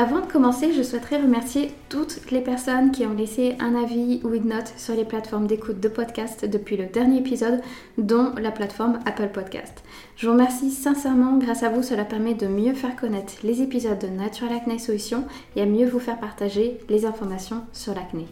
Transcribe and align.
Avant 0.00 0.20
de 0.20 0.30
commencer, 0.30 0.72
je 0.72 0.84
souhaiterais 0.84 1.20
remercier 1.20 1.72
toutes 1.88 2.30
les 2.30 2.40
personnes 2.40 2.92
qui 2.92 3.04
ont 3.04 3.14
laissé 3.14 3.56
un 3.58 3.74
avis 3.74 4.20
ou 4.22 4.32
une 4.32 4.50
note 4.50 4.72
sur 4.76 4.94
les 4.94 5.04
plateformes 5.04 5.48
d'écoute 5.48 5.80
de 5.80 5.88
podcast 5.88 6.44
depuis 6.44 6.76
le 6.76 6.86
dernier 6.86 7.18
épisode, 7.18 7.60
dont 7.98 8.32
la 8.40 8.52
plateforme 8.52 9.00
Apple 9.06 9.30
Podcast. 9.34 9.82
Je 10.14 10.26
vous 10.26 10.34
remercie 10.34 10.70
sincèrement, 10.70 11.36
grâce 11.38 11.64
à 11.64 11.68
vous, 11.68 11.82
cela 11.82 12.04
permet 12.04 12.34
de 12.34 12.46
mieux 12.46 12.74
faire 12.74 12.94
connaître 12.94 13.32
les 13.42 13.60
épisodes 13.60 13.98
de 13.98 14.06
Natural 14.06 14.52
Acne 14.52 14.78
Solutions 14.78 15.24
et 15.56 15.62
à 15.62 15.66
mieux 15.66 15.88
vous 15.88 15.98
faire 15.98 16.20
partager 16.20 16.78
les 16.88 17.04
informations 17.04 17.62
sur 17.72 17.92
l'acné. 17.92 18.28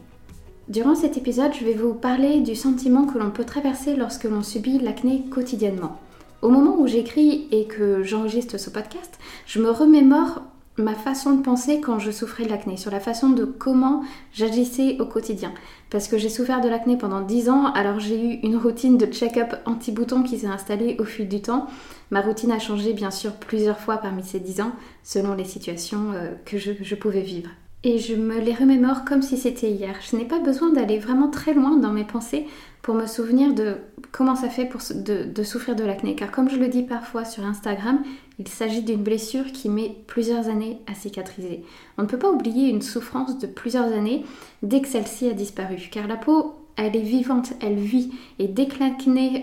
Durant 0.69 0.95
cet 0.95 1.17
épisode, 1.17 1.53
je 1.59 1.65
vais 1.65 1.75
vous 1.75 1.95
parler 1.95 2.43
du 2.43 2.55
sentiment 2.55 3.07
que 3.07 3.19
l'on 3.19 3.33
peut 3.33 3.45
traverser 3.45 3.97
lorsque 3.97 4.23
l'on 4.23 4.45
subit 4.45 4.79
l'acné 4.79 5.25
quotidiennement. 5.33 5.99
Au 6.43 6.49
moment 6.49 6.77
où 6.79 6.87
j'écris 6.87 7.49
et 7.51 7.67
que 7.67 8.05
j'enregistre 8.05 8.57
ce 8.57 8.71
podcast, 8.71 9.19
je 9.47 9.61
me 9.61 9.71
remémore 9.71 10.43
ma 10.79 10.95
façon 10.95 11.35
de 11.35 11.43
penser 11.43 11.81
quand 11.81 11.99
je 11.99 12.11
souffrais 12.11 12.45
de 12.45 12.51
l'acné, 12.51 12.77
sur 12.77 12.91
la 12.91 13.01
façon 13.01 13.31
de 13.31 13.45
comment 13.45 14.03
j'agissais 14.33 15.01
au 15.01 15.07
quotidien. 15.07 15.53
Parce 15.91 16.09
que 16.09 16.19
j'ai 16.19 16.29
souffert 16.29 16.61
de 16.61 16.69
l'acné 16.69 16.97
pendant 16.97 17.21
10 17.21 17.49
ans, 17.49 17.73
alors 17.73 18.01
j'ai 18.01 18.21
eu 18.21 18.41
une 18.43 18.57
routine 18.57 18.99
de 18.99 19.07
check-up 19.07 19.55
anti-bouton 19.65 20.23
qui 20.23 20.39
s'est 20.39 20.47
installée 20.47 20.97
au 20.99 21.05
fil 21.05 21.29
du 21.29 21.41
temps. 21.41 21.67
Ma 22.11 22.21
routine 22.21 22.53
a 22.53 22.59
changé 22.59 22.93
bien 22.93 23.11
sûr 23.11 23.33
plusieurs 23.33 23.79
fois 23.79 23.99
parmi 23.99 24.23
ces 24.23 24.41
10 24.41 24.61
ans, 24.61 24.73
selon 25.03 25.35
les 25.35 25.45
situations 25.45 26.13
euh, 26.13 26.35
que 26.45 26.59
je 26.59 26.95
pouvais 26.95 27.23
vivre 27.23 27.51
et 27.87 28.01
je 28.01 28.17
me 28.17 28.41
les 28.41 28.53
remémore 28.53 29.05
comme 29.05 29.23
si 29.23 29.37
c'était 29.37 29.71
hier. 29.71 29.95
Je 30.01 30.17
n'ai 30.17 30.25
pas 30.25 30.41
besoin 30.41 30.73
d'aller 30.73 30.99
vraiment 30.99 31.31
très 31.31 31.55
loin 31.55 31.77
dans 31.77 31.93
mes 31.93 32.03
pensées 32.03 32.45
pour 32.83 32.97
me 32.97 33.07
souvenir 33.07 33.55
de 33.55 33.77
comment 34.11 34.35
ça 34.35 34.49
fait 34.49 34.69
de, 34.93 35.43
souffrir 35.45 35.77
de 35.77 35.85
l'acné. 35.85 36.17
Car 36.17 36.33
comme 36.33 36.51
je 36.51 36.57
le 36.57 36.67
dis 36.67 36.83
parfois 36.83 37.25
sur 37.25 37.45
Instagram, 37.45 38.03
il 38.41 38.49
s'agit 38.49 38.83
d'une 38.83 39.05
blessure 39.05 39.53
qui 39.53 39.69
met 39.69 39.95
plusieurs 40.09 40.49
années 40.49 40.81
à 40.89 40.95
cicatriser. 40.95 41.63
On 41.97 42.03
ne 42.03 42.09
peut 42.09 42.19
pas 42.19 42.33
oublier 42.33 42.71
une 42.71 42.83
souffrance 42.83 43.39
de 43.39 43.47
plusieurs 43.47 43.93
années 43.93 44.25
dès 44.65 44.81
que 44.81 44.89
celle-ci 44.89 45.29
a 45.29 45.33
disparu. 45.33 45.77
Car 45.93 46.09
la 46.09 46.17
peau 46.17 46.57
elle 46.77 46.95
est 46.95 47.01
vivante, 47.01 47.55
elle 47.61 47.77
vit. 47.77 48.13
Et 48.39 48.49
dès 48.49 48.67
que 48.67 48.77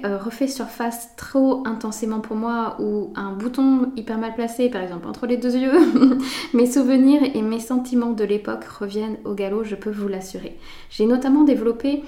euh, 0.06 0.18
refait 0.18 0.48
surface 0.48 1.16
trop 1.18 1.64
intensément 1.66 2.20
pour 2.20 2.36
moi, 2.36 2.78
ou 2.80 3.12
un 3.16 3.32
bouton 3.32 3.92
hyper 3.96 4.20
mal 4.20 4.36
placé, 4.36 4.70
par 4.70 4.82
exemple, 4.82 5.08
entre 5.08 5.26
les 5.26 5.38
deux 5.38 5.56
yeux, 5.56 5.74
mes 6.54 6.68
souvenirs 6.68 7.22
et 7.34 7.42
mes 7.42 7.60
sentiments 7.60 8.12
de 8.12 8.24
l'époque 8.24 8.66
reviennent 8.66 9.18
au 9.26 9.34
galop, 9.34 9.64
je 9.64 9.76
peux 9.76 9.90
vous 9.90 10.08
l'assurer. 10.08 10.58
J'ai 10.90 11.06
notamment 11.06 11.44
développé 11.44 12.04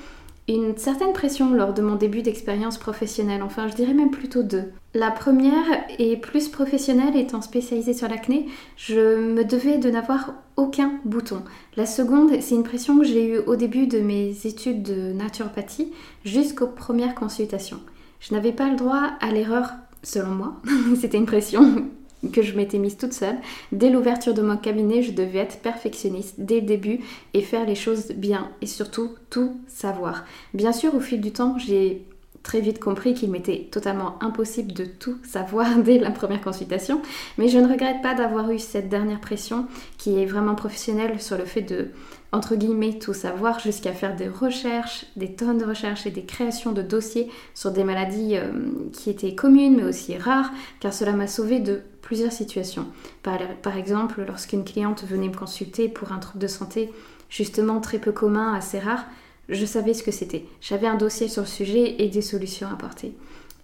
une 0.48 0.78
certaine 0.78 1.14
pression 1.14 1.54
lors 1.54 1.74
de 1.74 1.82
mon 1.82 1.96
début 1.96 2.22
d'expérience 2.22 2.78
professionnelle, 2.78 3.42
enfin 3.42 3.68
je 3.68 3.74
dirais 3.74 3.94
même 3.94 4.12
plutôt 4.12 4.44
deux. 4.44 4.72
La 4.94 5.10
première 5.10 5.66
est 5.98 6.18
plus 6.18 6.50
professionnelle, 6.50 7.16
étant 7.16 7.42
spécialisée 7.42 7.94
sur 7.94 8.08
l'acné, 8.08 8.46
je 8.78 9.18
me 9.18 9.44
devais 9.44 9.78
de 9.78 9.90
n'avoir 9.90 10.34
aucun 10.56 11.00
bouton. 11.04 11.42
La 11.76 11.86
seconde, 11.86 12.32
c'est 12.42 12.56
une 12.56 12.64
pression 12.64 13.00
que 13.00 13.06
j'ai 13.06 13.28
eue 13.28 13.40
au 13.40 13.56
début 13.56 13.88
de 13.88 14.00
mes 14.00 14.46
études 14.46 14.84
de 14.84 15.14
naturopathie 15.14 15.92
jusqu'aux 16.24 16.68
premières 16.68 17.16
consultations. 17.16 17.80
Je 18.20 18.34
n'avais 18.34 18.54
pas 18.54 18.70
le 18.70 18.78
droit 18.78 19.02
à 19.20 19.32
l'erreur, 19.32 19.72
selon 20.04 20.32
moi, 20.32 20.62
c'était 21.00 21.18
une 21.18 21.26
pression 21.26 21.86
que 22.32 22.42
je 22.42 22.56
m'étais 22.56 22.78
mise 22.78 22.98
toute 22.98 23.14
seule. 23.14 23.38
Dès 23.72 23.90
l'ouverture 23.90 24.34
de 24.34 24.42
mon 24.42 24.58
cabinet, 24.58 25.02
je 25.02 25.12
devais 25.12 25.40
être 25.40 25.60
perfectionniste 25.60 26.36
dès 26.38 26.62
le 26.62 26.66
début 26.66 27.00
et 27.34 27.42
faire 27.42 27.66
les 27.66 27.76
choses 27.76 28.12
bien 28.16 28.50
et 28.62 28.68
surtout 28.68 29.12
tout 29.30 29.58
savoir. 29.68 30.26
Bien 30.54 30.72
sûr, 30.72 30.96
au 30.96 31.00
fil 31.00 31.22
du 31.22 31.32
temps, 31.32 31.58
j'ai 31.58 32.06
très 32.46 32.62
vite 32.62 32.80
compris 32.80 33.16
qu'il 33.16 33.32
m'était 33.32 33.68
totalement 33.72 34.22
impossible 34.22 34.72
de 34.72 34.86
tout 34.86 35.18
savoir 35.24 35.78
dès 35.84 35.98
la 35.98 36.12
première 36.12 36.42
consultation, 36.42 37.02
mais 37.38 37.50
je 37.50 37.58
ne 37.58 37.68
regrette 37.68 38.02
pas 38.02 38.14
d'avoir 38.14 38.52
eu 38.52 38.60
cette 38.60 38.88
dernière 38.88 39.20
pression 39.20 39.66
qui 39.98 40.22
est 40.22 40.26
vraiment 40.26 40.56
professionnelle 40.56 41.20
sur 41.20 41.38
le 41.38 41.46
fait 41.46 41.64
de 41.64 41.90
entre 42.32 42.56
guillemets 42.56 43.00
tout 43.00 43.14
savoir 43.14 43.60
jusqu'à 43.60 43.94
faire 43.94 44.16
des 44.16 44.28
recherches, 44.28 45.06
des 45.16 45.36
tonnes 45.36 45.58
de 45.58 45.66
recherches 45.66 46.06
et 46.06 46.12
des 46.12 46.26
créations 46.26 46.74
de 46.74 46.82
dossiers 46.82 47.30
sur 47.54 47.72
des 47.72 47.84
maladies 47.84 48.36
euh, 48.36 48.52
qui 48.92 49.10
étaient 49.10 49.36
communes 49.36 49.78
mais 49.78 49.84
aussi 49.84 50.18
rares 50.18 50.52
car 50.80 50.94
cela 50.94 51.14
m'a 51.14 51.28
sauvé 51.28 51.60
de 51.60 51.82
plusieurs 52.06 52.32
situations. 52.32 52.86
Par, 53.24 53.76
exemple, 53.76 54.24
lorsqu'une 54.26 54.64
cliente 54.64 55.04
venait 55.04 55.28
me 55.28 55.36
consulter 55.36 55.90
pour 55.90 56.12
un 56.12 56.20
trouble 56.20 56.40
de 56.40 56.48
santé 56.48 56.94
justement 57.30 57.82
très 57.82 57.98
peu 57.98 58.12
commun, 58.12 58.54
assez 58.54 58.80
rare, 58.80 59.06
je 59.50 59.66
savais 59.66 59.96
ce 59.96 60.04
que 60.04 60.12
c'était. 60.12 60.46
J'avais 60.62 60.88
un 60.88 60.98
dossier 60.98 61.28
sur 61.28 61.42
le 61.42 61.48
sujet 61.48 61.96
et 62.04 62.10
des 62.10 62.22
solutions 62.22 62.68
à 62.68 62.74
apporter. 62.74 63.16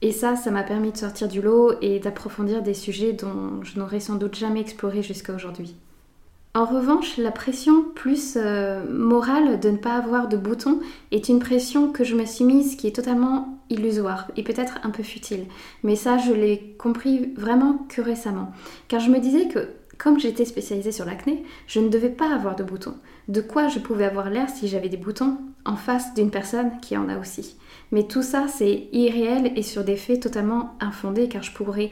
Et 0.02 0.12
ça, 0.12 0.36
ça 0.36 0.50
m'a 0.50 0.64
permis 0.64 0.92
de 0.92 0.98
sortir 0.98 1.28
du 1.28 1.40
lot 1.40 1.74
et 1.82 2.00
d'approfondir 2.00 2.64
des 2.64 2.74
sujets 2.74 3.14
dont 3.14 3.64
je 3.64 3.78
n'aurais 3.78 4.00
sans 4.00 4.16
doute 4.16 4.36
jamais 4.36 4.62
exploré 4.62 5.04
jusqu'à 5.04 5.36
aujourd'hui. 5.36 5.76
En 6.54 6.66
revanche, 6.66 7.18
la 7.18 7.32
pression 7.32 7.84
plus 7.96 8.34
euh, 8.36 8.84
morale 8.92 9.62
de 9.62 9.70
ne 9.70 9.78
pas 9.78 9.96
avoir 9.96 10.28
de 10.28 10.36
bouton 10.36 10.82
est 11.12 11.30
une 11.30 11.40
pression 11.40 11.94
que 11.94 12.04
je 12.04 12.14
me 12.14 12.26
suis 12.26 12.44
mise 12.44 12.76
qui 12.76 12.88
est 12.88 12.96
totalement 12.96 13.58
illusoire 13.70 14.28
et 14.36 14.44
peut-être 14.44 14.80
un 14.84 14.90
peu 14.90 15.02
futile. 15.02 15.46
Mais 15.84 15.96
ça, 15.96 16.18
je 16.18 16.34
l'ai 16.34 16.76
compris 16.78 17.34
vraiment 17.38 17.86
que 17.88 18.02
récemment. 18.02 18.52
Car 18.90 19.00
je 19.00 19.10
me 19.10 19.20
disais 19.20 19.48
que 19.48 19.70
comme 19.98 20.20
j'étais 20.20 20.46
spécialisée 20.46 20.92
sur 20.92 21.06
l'acné, 21.06 21.44
je 21.68 21.80
ne 21.80 21.88
devais 21.88 22.10
pas 22.10 22.34
avoir 22.34 22.56
de 22.56 22.64
boutons. 22.64 22.96
De 23.28 23.40
quoi 23.40 23.68
je 23.68 23.80
pouvais 23.80 24.06
avoir 24.06 24.30
l'air 24.30 24.50
si 24.50 24.68
j'avais 24.68 24.90
des 24.90 24.98
boutons 24.98 25.38
en 25.64 25.76
face 25.76 26.16
d'une 26.16 26.32
personne 26.32 26.72
qui 26.82 26.98
en 26.98 27.08
a 27.08 27.20
aussi. 27.20 27.56
Mais 27.92 28.08
tout 28.08 28.24
ça, 28.24 28.48
c'est 28.48 28.90
irréel 28.92 29.54
et 29.56 29.62
sur 29.62 29.84
des 29.84 29.98
faits 29.98 30.24
totalement 30.24 30.76
infondés 30.80 31.30
car 31.30 31.44
je 31.44 31.54
pourrais, 31.54 31.92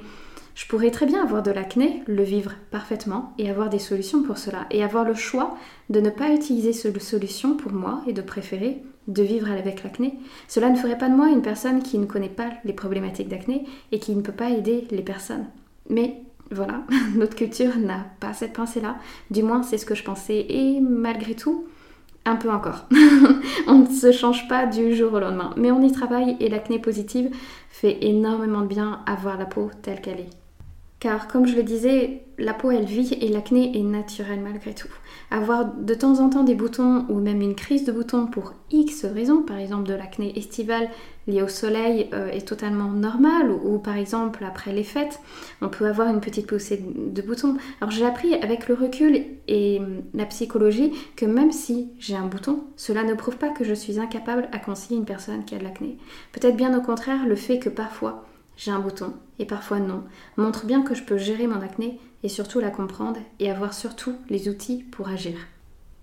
je 0.60 0.66
pourrais 0.66 0.92
très 0.92 1.06
bien 1.06 1.24
avoir 1.24 1.42
de 1.42 1.52
l'acné, 1.52 2.04
le 2.06 2.22
vivre 2.22 2.52
parfaitement 2.70 3.34
et 3.38 3.50
avoir 3.50 3.70
des 3.70 3.80
solutions 3.80 4.24
pour 4.24 4.38
cela. 4.38 4.66
Et 4.72 4.84
avoir 4.84 5.06
le 5.06 5.14
choix 5.14 5.56
de 5.90 6.02
ne 6.02 6.10
pas 6.10 6.34
utiliser 6.34 6.74
cette 6.74 7.02
solution 7.02 7.56
pour 7.56 7.72
moi 7.72 8.02
et 8.08 8.12
de 8.12 8.22
préférer 8.22 8.84
de 9.08 9.24
vivre 9.24 9.50
avec 9.50 9.86
l'acné. 9.86 10.20
Cela 10.50 10.70
ne 10.70 10.76
ferait 10.76 10.98
pas 10.98 11.08
de 11.08 11.16
moi 11.16 11.30
une 11.30 11.42
personne 11.42 11.82
qui 11.82 11.98
ne 11.98 12.06
connaît 12.06 12.28
pas 12.28 12.50
les 12.66 12.74
problématiques 12.74 13.30
d'acné 13.30 13.64
et 13.94 14.00
qui 14.00 14.14
ne 14.14 14.22
peut 14.22 14.34
pas 14.34 14.50
aider 14.50 14.86
les 14.92 15.02
personnes. 15.02 15.46
Mais 15.90 16.24
voilà, 16.52 16.84
notre 17.16 17.38
culture 17.38 17.78
n'a 17.78 18.08
pas 18.20 18.34
cette 18.34 18.52
pensée-là. 18.52 18.98
Du 19.32 19.44
moins, 19.44 19.64
c'est 19.64 19.78
ce 19.78 19.86
que 19.86 19.96
je 19.96 20.04
pensais. 20.04 20.46
Et 20.50 20.82
malgré 20.82 21.36
tout, 21.36 21.68
un 22.26 22.36
peu 22.36 22.52
encore. 22.52 22.86
on 23.68 23.76
ne 23.76 23.88
se 23.88 24.12
change 24.12 24.50
pas 24.50 24.66
du 24.66 24.94
jour 24.94 25.14
au 25.14 25.20
lendemain. 25.22 25.54
Mais 25.56 25.72
on 25.72 25.82
y 25.82 25.92
travaille 25.94 26.36
et 26.42 26.50
l'acné 26.50 26.80
positive 26.80 27.34
fait 27.70 27.98
énormément 28.02 28.60
de 28.60 28.68
bien 28.68 29.00
à 29.06 29.16
voir 29.16 29.38
la 29.38 29.46
peau 29.46 29.72
telle 29.82 30.02
qu'elle 30.02 30.20
est. 30.20 30.39
Car 31.00 31.30
comme 31.30 31.48
je 31.48 31.56
le 31.56 31.64
disais, 31.64 32.24
la 32.38 32.54
peau 32.54 32.72
elle 32.72 32.84
vit 32.84 33.18
et 33.22 33.30
l'acné 33.30 33.78
est 33.78 33.84
naturel 33.84 34.42
malgré 34.42 34.74
tout. 34.74 34.90
Avoir 35.32 35.74
de 35.74 35.94
temps 35.94 36.20
en 36.20 36.30
temps 36.30 36.44
des 36.44 36.56
boutons 36.56 37.06
ou 37.08 37.20
même 37.20 37.42
une 37.42 37.56
crise 37.56 37.86
de 37.86 37.94
boutons 37.94 38.28
pour 38.28 38.54
X 38.70 39.06
raisons, 39.06 39.44
par 39.44 39.58
exemple 39.58 39.88
de 39.88 39.94
l'acné 39.94 40.38
estivale 40.38 40.90
liée 41.26 41.42
au 41.42 41.48
soleil 41.48 42.10
euh, 42.14 42.30
est 42.32 42.46
totalement 42.46 42.92
normal 42.92 43.50
ou, 43.50 43.78
par 43.78 43.96
exemple 43.96 44.44
après 44.44 44.74
les 44.74 44.84
fêtes, 44.84 45.22
on 45.62 45.70
peut 45.70 45.86
avoir 45.86 46.10
une 46.10 46.20
petite 46.20 46.48
poussée 46.48 46.84
de 46.84 47.22
boutons. 47.22 47.56
Alors 47.80 47.92
j'ai 47.92 48.06
appris 48.06 48.34
avec 48.34 48.68
le 48.68 48.74
recul 48.76 49.24
et 49.48 49.80
hum, 49.80 50.02
la 50.14 50.26
psychologie 50.26 50.92
que 51.16 51.26
même 51.26 51.54
si 51.54 51.92
j'ai 51.98 52.16
un 52.16 52.26
bouton, 52.26 52.66
cela 52.76 53.04
ne 53.04 53.14
prouve 53.14 53.38
pas 53.38 53.50
que 53.50 53.64
je 53.64 53.74
suis 53.74 54.02
incapable 54.02 54.50
à 54.52 54.60
conseiller 54.60 55.00
une 55.00 55.06
personne 55.06 55.46
qui 55.46 55.56
a 55.56 55.60
de 55.60 55.64
l'acné. 55.64 55.98
Peut-être 56.34 56.58
bien 56.58 56.78
au 56.78 56.82
contraire 56.82 57.26
le 57.26 57.36
fait 57.36 57.60
que 57.60 57.70
parfois 57.70 58.26
j'ai 58.60 58.72
un 58.72 58.80
bouton 58.80 59.14
et 59.40 59.46
parfois 59.46 59.80
non, 59.80 60.04
montre 60.38 60.66
bien 60.66 60.82
que 60.84 60.94
je 60.94 61.04
peux 61.04 61.18
gérer 61.18 61.48
mon 61.48 61.62
acné 61.62 61.98
et 62.24 62.30
surtout 62.30 62.60
la 62.60 62.70
comprendre 62.70 63.20
et 63.40 63.50
avoir 63.50 63.74
surtout 63.74 64.16
les 64.30 64.50
outils 64.50 64.84
pour 64.92 65.08
agir. 65.08 65.38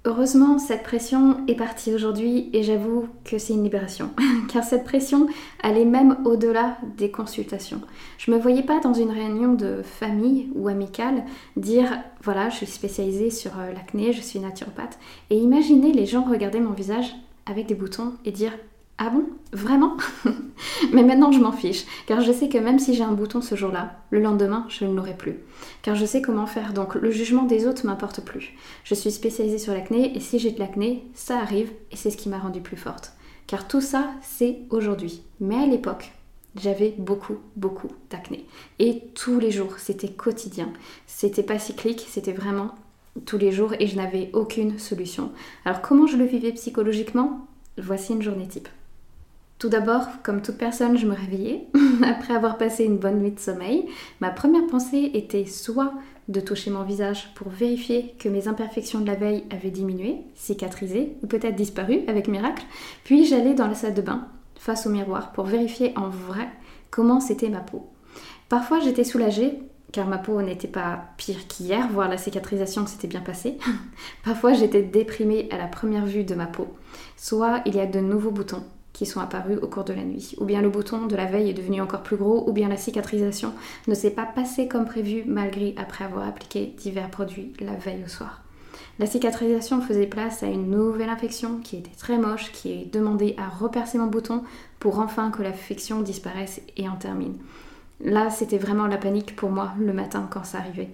Heureusement, 0.06 0.58
cette 0.58 0.85
pression 0.85 1.44
est 1.49 1.56
partie 1.56 1.93
aujourd'hui 1.93 2.49
et 2.53 2.62
j'avoue 2.62 3.08
que 3.25 3.38
c'est 3.38 3.55
une 3.55 3.64
libération, 3.64 4.11
car 4.49 4.64
cette 4.64 4.85
pression 4.85 5.26
allait 5.62 5.85
même 5.85 6.17
au-delà 6.25 6.79
des 6.97 7.11
consultations. 7.11 7.81
Je 8.17 8.31
me 8.31 8.38
voyais 8.38 8.62
pas 8.62 8.81
dans 8.81 8.94
une 8.94 9.11
réunion 9.11 9.53
de 9.53 9.82
famille 9.82 10.49
ou 10.55 10.69
amicale 10.69 11.25
dire 11.56 11.99
voilà, 12.23 12.49
je 12.49 12.56
suis 12.56 12.67
spécialisée 12.67 13.31
sur 13.31 13.58
euh, 13.58 13.73
l'acné, 13.73 14.12
je 14.12 14.23
suis 14.23 14.38
naturopathe, 14.38 14.99
et 15.29 15.37
imaginer 15.37 15.93
les 15.93 16.06
gens 16.06 16.23
regarder 16.23 16.61
mon 16.61 16.73
visage 16.73 17.12
avec 17.44 17.67
des 17.67 17.75
boutons 17.75 18.14
et 18.25 18.31
dire 18.31 18.53
Ah 18.98 19.10
bon? 19.10 19.26
Vraiment? 19.52 19.96
Mais 20.93 21.02
maintenant 21.02 21.31
je 21.31 21.38
m'en 21.38 21.52
fiche, 21.52 21.84
car 22.06 22.22
je 22.22 22.32
sais 22.32 22.48
que 22.48 22.56
même 22.56 22.78
si 22.78 22.94
j'ai 22.94 23.02
un 23.02 23.12
bouton 23.12 23.43
ce 23.43 23.54
jour-là, 23.54 23.96
le 24.10 24.20
lendemain 24.20 24.64
je 24.69 24.87
ne 24.87 24.94
l'aurai 24.94 25.14
plus. 25.14 25.37
Car 25.82 25.94
je 25.94 26.06
sais 26.06 26.22
comment 26.22 26.46
faire, 26.46 26.72
donc 26.72 26.94
le 26.94 27.10
jugement 27.10 27.43
des 27.43 27.66
autres 27.66 27.87
m'importe 27.87 28.22
plus. 28.22 28.54
Je 28.84 28.94
suis 28.94 29.10
spécialisée 29.10 29.58
sur 29.58 29.75
l'acné 29.75 30.16
et 30.16 30.20
si 30.20 30.38
j'ai 30.38 30.50
de 30.50 30.58
l'acné, 30.58 31.04
ça 31.14 31.38
arrive 31.38 31.70
et 31.93 31.96
c'est 31.96 32.10
ce 32.10 32.16
qui 32.16 32.31
m'a 32.31 32.38
rendue 32.38 32.62
plus 32.62 32.78
forte. 32.78 33.12
Car 33.46 33.69
tout 33.69 33.82
ça, 33.82 34.10
c'est 34.22 34.60
aujourd'hui. 34.70 35.22
Mais 35.40 35.56
à 35.56 35.66
l'époque, 35.66 36.12
j'avais 36.56 36.94
beaucoup, 36.96 37.37
beaucoup 37.54 37.88
d'acné. 38.10 38.46
Et 38.78 39.02
tous 39.14 39.38
les 39.38 39.50
jours, 39.50 39.75
c'était 39.78 40.08
quotidien. 40.08 40.72
C'était 41.06 41.43
pas 41.43 41.58
cyclique, 41.58 42.06
c'était 42.08 42.32
vraiment 42.32 42.75
tous 43.26 43.38
les 43.38 43.52
jours 43.52 43.75
et 43.78 43.87
je 43.87 43.96
n'avais 43.96 44.31
aucune 44.32 44.78
solution. 44.78 45.32
Alors 45.64 45.82
comment 45.82 46.06
je 46.06 46.16
le 46.16 46.25
vivais 46.25 46.52
psychologiquement? 46.52 47.46
Voici 47.78 48.12
une 48.12 48.22
journée 48.22 48.48
type. 48.48 48.69
Tout 49.58 49.70
d'abord, 49.70 50.06
comme 50.23 50.43
toute 50.43 50.58
personne, 50.58 50.99
je 50.99 51.06
me 51.06 51.14
réveillais. 51.14 51.69
Après 52.05 52.35
avoir 52.35 52.58
passé 52.58 52.85
une 52.85 52.99
bonne 52.99 53.20
nuit 53.20 53.31
de 53.31 53.41
sommeil, 53.41 53.87
ma 54.20 54.31
première 54.31 54.67
pensée 54.67 55.11
était 55.14 55.47
soit 55.47 55.94
de 56.29 56.41
toucher 56.41 56.70
mon 56.70 56.82
visage 56.82 57.32
pour 57.35 57.49
vérifier 57.49 58.14
que 58.19 58.29
mes 58.29 58.49
imperfections 58.49 59.00
de 59.00 59.06
la 59.06 59.14
veille 59.14 59.44
avaient 59.50 59.70
diminué, 59.70 60.19
cicatrisé 60.35 61.17
ou 61.23 61.26
peut-être 61.26 61.56
disparu 61.56 62.00
avec 62.06 62.29
miracle, 62.29 62.64
puis 63.05 63.25
j'allais 63.25 63.55
dans 63.55 63.69
la 63.69 63.75
salle 63.75 63.94
de 63.94 64.03
bain 64.03 64.26
face 64.56 64.87
au 64.87 64.91
miroir 64.91 65.32
pour 65.32 65.47
vérifier 65.47 65.93
en 65.97 66.08
vrai 66.08 66.49
comment 66.91 67.20
c'était 67.20 67.49
ma 67.49 67.61
peau. 67.61 67.88
Parfois 68.49 68.81
j'étais 68.81 69.05
soulagée 69.05 69.58
car 69.93 70.06
ma 70.06 70.19
peau 70.19 70.43
n'était 70.43 70.69
pas 70.69 71.05
pire 71.17 71.47
qu'hier, 71.47 71.88
voire 71.91 72.08
la 72.08 72.19
cicatrisation 72.19 72.87
s'était 72.87 73.08
bien 73.08 73.20
passée. 73.20 73.56
Parfois 74.25 74.53
j'étais 74.53 74.82
déprimée 74.82 75.49
à 75.50 75.56
la 75.56 75.69
première 75.69 76.05
vue 76.05 76.25
de 76.25 76.35
ma 76.35 76.47
peau. 76.47 76.67
Soit 77.17 77.62
il 77.64 77.76
y 77.76 77.81
a 77.81 77.87
de 77.87 78.00
nouveaux 78.00 78.32
boutons 78.32 78.64
qui 78.96 79.04
sont 79.04 79.20
apparus 79.20 79.58
au 79.60 79.66
cours 79.66 79.84
de 79.84 79.93
la 79.93 80.04
nuit. 80.04 80.34
Ou 80.38 80.46
bien 80.46 80.62
le 80.62 80.70
bouton 80.70 81.04
de 81.04 81.14
la 81.16 81.26
veille 81.26 81.50
est 81.50 81.54
devenu 81.54 81.82
encore 81.82 82.02
plus 82.02 82.16
gros, 82.16 82.48
ou 82.48 82.52
bien 82.52 82.70
la 82.70 82.78
cicatrisation 82.78 83.52
ne 83.88 83.94
s'est 83.94 84.10
pas 84.10 84.25
passée 84.25 84.69
comme 84.69 84.87
prévu 84.87 85.22
malgré 85.26 85.75
après 85.76 86.06
avoir 86.06 86.26
appliqué 86.26 86.75
divers 86.78 87.10
produits 87.10 87.52
la 87.60 87.75
veille 87.75 88.04
au 88.06 88.08
soir. 88.08 88.40
La 88.98 89.04
cicatrisation 89.04 89.82
faisait 89.82 90.06
place 90.06 90.43
à 90.43 90.46
une 90.46 90.70
nouvelle 90.70 91.10
infection 91.10 91.58
qui 91.62 91.76
était 91.76 91.94
très 91.98 92.16
moche, 92.16 92.50
qui 92.52 92.72
est 92.72 92.90
demandé 92.90 93.37
à 93.37 93.50
repercer 93.50 93.98
mon 93.98 94.06
bouton 94.06 94.44
pour 94.78 94.98
enfin 94.98 95.31
que 95.31 95.43
l'affection 95.43 96.00
disparaisse 96.00 96.62
et 96.78 96.88
en 96.88 96.96
termine. 96.96 97.37
Là, 98.00 98.31
c'était 98.31 98.56
vraiment 98.56 98.87
la 98.87 98.96
panique 98.96 99.37
pour 99.37 99.50
moi 99.50 99.72
le 99.78 99.93
matin 99.93 100.26
quand 100.31 100.44
ça 100.44 100.56
arrivait. 100.56 100.88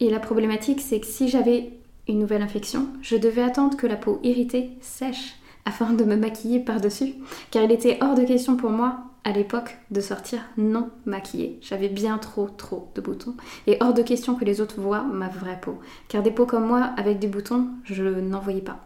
Et 0.00 0.08
la 0.08 0.20
problématique, 0.20 0.80
c'est 0.80 1.00
que 1.00 1.06
si 1.06 1.28
j'avais 1.28 1.74
une 2.08 2.18
nouvelle 2.18 2.40
infection, 2.40 2.86
je 3.02 3.16
devais 3.16 3.42
attendre 3.42 3.76
que 3.76 3.86
la 3.86 3.96
peau 3.96 4.20
irritée 4.22 4.70
sèche 4.80 5.36
afin 5.66 5.92
de 5.92 6.04
me 6.04 6.16
maquiller 6.16 6.60
par-dessus, 6.60 7.14
car 7.50 7.64
il 7.64 7.72
était 7.72 7.98
hors 8.00 8.14
de 8.14 8.24
question 8.24 8.56
pour 8.56 8.70
moi, 8.70 8.98
à 9.24 9.32
l'époque, 9.32 9.76
de 9.90 10.00
sortir 10.00 10.38
non 10.56 10.88
maquillée. 11.04 11.58
J'avais 11.60 11.88
bien 11.88 12.16
trop, 12.16 12.48
trop 12.48 12.90
de 12.94 13.00
boutons, 13.00 13.34
et 13.66 13.76
hors 13.80 13.92
de 13.92 14.02
question 14.02 14.36
que 14.36 14.44
les 14.44 14.60
autres 14.60 14.80
voient 14.80 15.02
ma 15.02 15.28
vraie 15.28 15.60
peau, 15.60 15.80
car 16.08 16.22
des 16.22 16.30
peaux 16.30 16.46
comme 16.46 16.66
moi, 16.66 16.92
avec 16.96 17.18
des 17.18 17.26
boutons, 17.26 17.66
je 17.84 18.04
n'en 18.04 18.40
voyais 18.40 18.60
pas. 18.60 18.78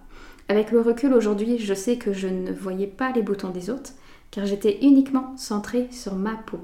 Avec 0.49 0.73
le 0.73 0.81
recul 0.81 1.12
aujourd'hui, 1.12 1.59
je 1.59 1.75
sais 1.75 1.97
que 1.97 2.12
je 2.12 2.27
ne 2.27 2.53
voyais 2.53 2.87
pas 2.88 3.12
les 3.12 3.23
boutons 3.23 3.50
des 3.50 3.71
autres, 3.71 3.93
car 4.31 4.47
j'étais 4.47 4.79
uniquement 4.83 5.37
centrée 5.37 5.88
sur 5.91 6.15
ma 6.15 6.35
peau. 6.35 6.59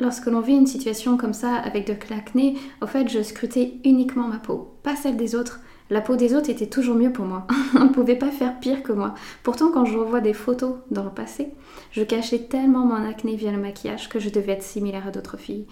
Lorsque 0.00 0.26
l'on 0.26 0.40
vit 0.40 0.54
une 0.54 0.66
situation 0.66 1.16
comme 1.16 1.34
ça 1.34 1.54
avec 1.54 1.86
de 1.86 1.94
l'acné, 2.08 2.56
au 2.80 2.86
fait, 2.86 3.08
je 3.08 3.22
scrutais 3.22 3.74
uniquement 3.84 4.28
ma 4.28 4.38
peau, 4.38 4.74
pas 4.82 4.96
celle 4.96 5.16
des 5.16 5.34
autres, 5.34 5.60
la 5.90 6.00
peau 6.00 6.16
des 6.16 6.34
autres 6.34 6.50
était 6.50 6.66
toujours 6.66 6.96
mieux 6.96 7.12
pour 7.12 7.24
moi. 7.24 7.46
On 7.74 7.84
ne 7.84 7.92
pouvait 7.92 8.16
pas 8.16 8.30
faire 8.30 8.58
pire 8.60 8.82
que 8.82 8.92
moi. 8.92 9.14
Pourtant, 9.42 9.70
quand 9.70 9.84
je 9.84 9.96
revois 9.96 10.20
des 10.20 10.34
photos 10.34 10.74
dans 10.90 11.04
le 11.04 11.10
passé, 11.10 11.48
je 11.92 12.02
cachais 12.02 12.40
tellement 12.40 12.84
mon 12.84 13.08
acné 13.08 13.36
via 13.36 13.52
le 13.52 13.58
maquillage 13.58 14.08
que 14.08 14.18
je 14.18 14.30
devais 14.30 14.52
être 14.52 14.62
similaire 14.62 15.06
à 15.06 15.10
d'autres 15.10 15.38
filles. 15.38 15.66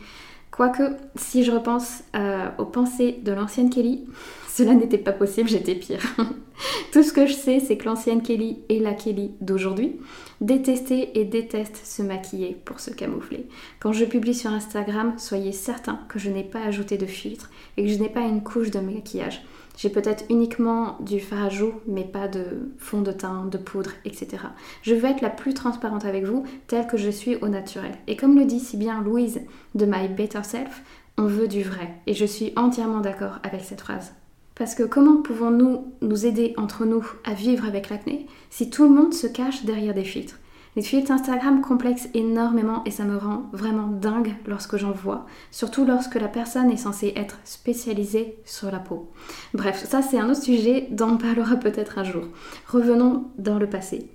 Quoique, 0.50 0.96
si 1.16 1.44
je 1.44 1.52
repense 1.52 2.02
euh, 2.14 2.48
aux 2.56 2.64
pensées 2.64 3.18
de 3.22 3.32
l'ancienne 3.32 3.68
Kelly, 3.68 4.06
cela 4.48 4.74
n'était 4.74 4.96
pas 4.98 5.12
possible, 5.12 5.48
j'étais 5.48 5.74
pire. 5.74 6.02
Tout 6.92 7.02
ce 7.02 7.12
que 7.12 7.26
je 7.26 7.34
sais, 7.34 7.60
c'est 7.60 7.76
que 7.76 7.84
l'ancienne 7.84 8.22
Kelly 8.22 8.60
et 8.70 8.78
la 8.78 8.94
Kelly 8.94 9.32
d'aujourd'hui 9.42 10.00
détestaient 10.40 11.10
et 11.14 11.24
détestent 11.24 11.84
se 11.84 12.00
maquiller 12.00 12.56
pour 12.64 12.80
se 12.80 12.90
camoufler. 12.90 13.46
Quand 13.80 13.92
je 13.92 14.06
publie 14.06 14.34
sur 14.34 14.50
Instagram, 14.50 15.12
soyez 15.18 15.52
certains 15.52 16.00
que 16.08 16.18
je 16.18 16.30
n'ai 16.30 16.44
pas 16.44 16.60
ajouté 16.60 16.96
de 16.96 17.04
filtre 17.04 17.50
et 17.76 17.84
que 17.84 17.90
je 17.90 17.98
n'ai 17.98 18.08
pas 18.08 18.22
une 18.22 18.42
couche 18.42 18.70
de 18.70 18.80
maquillage. 18.80 19.42
J'ai 19.76 19.90
peut-être 19.90 20.25
uniquement 20.31 20.96
du 21.00 21.20
fard 21.20 21.44
à 21.44 21.49
joues, 21.50 21.75
mais 21.87 22.05
pas 22.05 22.28
de 22.28 22.73
fond 22.78 23.02
de 23.02 23.12
teint, 23.12 23.44
de 23.44 23.58
poudre, 23.58 23.90
etc. 24.05 24.38
Je 24.82 24.94
veux 24.94 25.05
être 25.05 25.20
la 25.20 25.31
plus 25.31 25.55
transparente 25.55 26.06
avec 26.06 26.25
vous, 26.25 26.44
telle 26.67 26.87
que 26.87 26.96
je 26.96 27.11
suis 27.11 27.37
au 27.37 27.49
naturel. 27.49 27.93
Et 28.06 28.17
comme 28.17 28.38
le 28.38 28.46
dit 28.46 28.61
si 28.61 28.76
bien 28.76 29.02
Louise 29.02 29.43
de 29.75 29.84
My 29.84 30.08
Better 30.08 30.43
Self, 30.43 30.82
on 31.19 31.26
veut 31.26 31.49
du 31.49 31.62
vrai. 31.62 31.94
Et 32.06 32.14
je 32.14 32.25
suis 32.25 32.52
entièrement 32.56 33.00
d'accord 33.00 33.38
avec 33.43 33.62
cette 33.62 33.82
phrase. 33.82 34.12
Parce 34.55 34.75
que 34.75 34.82
comment 34.82 35.20
pouvons-nous 35.20 35.93
nous 36.00 36.25
aider 36.25 36.55
entre 36.56 36.87
nous 36.87 37.06
à 37.25 37.34
vivre 37.34 37.67
avec 37.67 37.90
l'acné 37.90 38.26
si 38.49 38.70
tout 38.70 38.84
le 38.84 38.90
monde 38.90 39.12
se 39.12 39.26
cache 39.26 39.64
derrière 39.64 39.93
des 39.93 40.05
filtres? 40.05 40.38
Les 40.76 40.82
filtres 40.82 41.11
Instagram 41.11 41.62
complexent 41.62 42.08
énormément 42.14 42.82
et 42.84 42.90
ça 42.90 43.05
me 43.05 43.17
rend 43.17 43.49
vraiment 43.52 43.88
dingue 43.88 44.34
lorsque 44.46 44.76
j'en 44.76 44.93
vois, 44.93 45.26
surtout 45.50 45.87
lorsque 45.87 46.17
la 46.17 46.28
personne 46.28 46.70
est 46.70 46.76
censée 46.76 47.14
être 47.17 47.38
spécialisée 47.44 48.38
sur 48.44 48.70
la 48.70 48.78
peau. 48.78 49.11
Bref, 49.55 49.84
ça 49.84 50.02
c'est 50.02 50.19
un 50.19 50.28
autre 50.28 50.43
sujet 50.43 50.88
dont 50.90 51.12
on 51.12 51.19
parlera 51.19 51.56
peut-être 51.56 51.99
un 51.99 52.05
jour. 52.05 52.25
Revenons 52.69 53.25
dans 53.38 53.58
le 53.58 53.69
passé. 53.69 54.11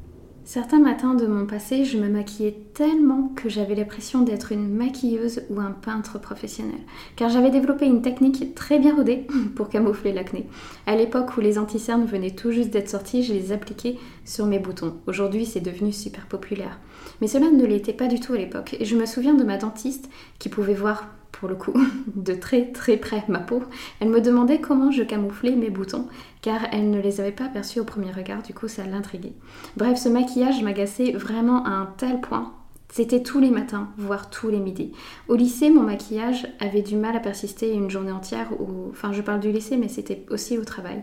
Certains 0.54 0.82
matins 0.82 1.14
de 1.14 1.28
mon 1.28 1.46
passé, 1.46 1.86
je 1.86 1.98
me 1.98 2.10
maquillais 2.10 2.58
tellement 2.74 3.32
que 3.38 3.48
j'avais 3.48 3.74
l'impression 3.74 4.22
d'être 4.22 4.52
une 4.52 4.68
maquilleuse 4.68 5.44
ou 5.50 5.62
un 5.62 5.72
peintre 5.72 6.20
professionnel, 6.20 6.82
car 7.16 7.30
j'avais 7.30 7.52
développé 7.52 7.86
une 7.86 8.02
technique 8.02 8.54
très 8.54 8.78
bien 8.78 8.94
rodée 8.94 9.28
pour 9.56 9.70
camoufler 9.70 10.12
l'acné. 10.12 10.46
À 10.88 10.98
l'époque 10.98 11.38
où 11.38 11.40
les 11.40 11.58
anti-cernes 11.58 12.04
venaient 12.04 12.36
tout 12.36 12.52
juste 12.52 12.70
d'être 12.70 12.90
sortis, 12.90 13.24
je 13.24 13.32
les 13.32 13.54
appliquais 13.54 13.98
sur 14.26 14.46
mes 14.46 14.60
boutons. 14.60 14.98
Aujourd'hui, 15.08 15.46
c'est 15.46 15.62
devenu 15.62 15.94
super 15.94 16.26
populaire. 16.26 16.82
Mais 17.22 17.28
cela 17.28 17.50
ne 17.50 17.66
l'était 17.66 17.94
pas 17.94 18.08
du 18.08 18.20
tout 18.20 18.34
à 18.34 18.38
l'époque, 18.38 18.76
et 18.78 18.84
je 18.84 18.98
me 18.98 19.06
souviens 19.06 19.36
de 19.36 19.46
ma 19.46 19.56
dentiste 19.56 20.10
qui 20.38 20.50
pouvait 20.50 20.74
voir 20.74 21.08
pour 21.32 21.50
le 21.50 21.56
coup, 21.56 21.74
de 22.16 22.34
très 22.34 22.72
très 22.72 22.98
près 22.98 23.24
ma 23.28 23.40
peau, 23.40 23.64
elle 24.00 24.10
me 24.10 24.22
demandait 24.22 24.60
comment 24.60 24.92
je 24.92 25.04
camouflais 25.04 25.56
mes 25.56 25.70
boutons, 25.70 26.08
car 26.42 26.62
elle 26.72 26.90
ne 26.90 27.02
les 27.02 27.22
avait 27.22 27.32
pas 27.32 27.46
aperçus 27.46 27.80
au 27.80 27.86
premier 27.86 28.12
regard, 28.12 28.42
du 28.44 28.54
coup 28.54 28.68
ça 28.68 28.86
l'intriguait. 28.86 29.34
Bref, 29.78 29.98
ce 29.98 30.10
maquillage 30.10 30.64
m'agaçait 30.64 31.12
vraiment 31.12 31.66
à 31.66 31.70
un 31.70 31.88
tel 31.98 32.22
point. 32.22 32.54
C'était 32.94 33.24
tous 33.24 33.40
les 33.40 33.52
matins, 33.52 33.88
voire 33.98 34.30
tous 34.30 34.50
les 34.50 34.60
midis. 34.60 34.92
Au 35.30 35.36
lycée, 35.36 35.70
mon 35.70 35.84
maquillage 35.84 36.46
avait 36.60 36.82
du 36.82 36.98
mal 36.98 37.16
à 37.16 37.22
persister 37.22 37.72
une 37.72 37.90
journée 37.90 38.12
entière, 38.12 38.50
enfin 38.90 39.14
je 39.14 39.22
parle 39.22 39.40
du 39.40 39.50
lycée, 39.50 39.78
mais 39.78 39.88
c'était 39.88 40.26
aussi 40.30 40.58
au 40.58 40.66
travail. 40.66 41.02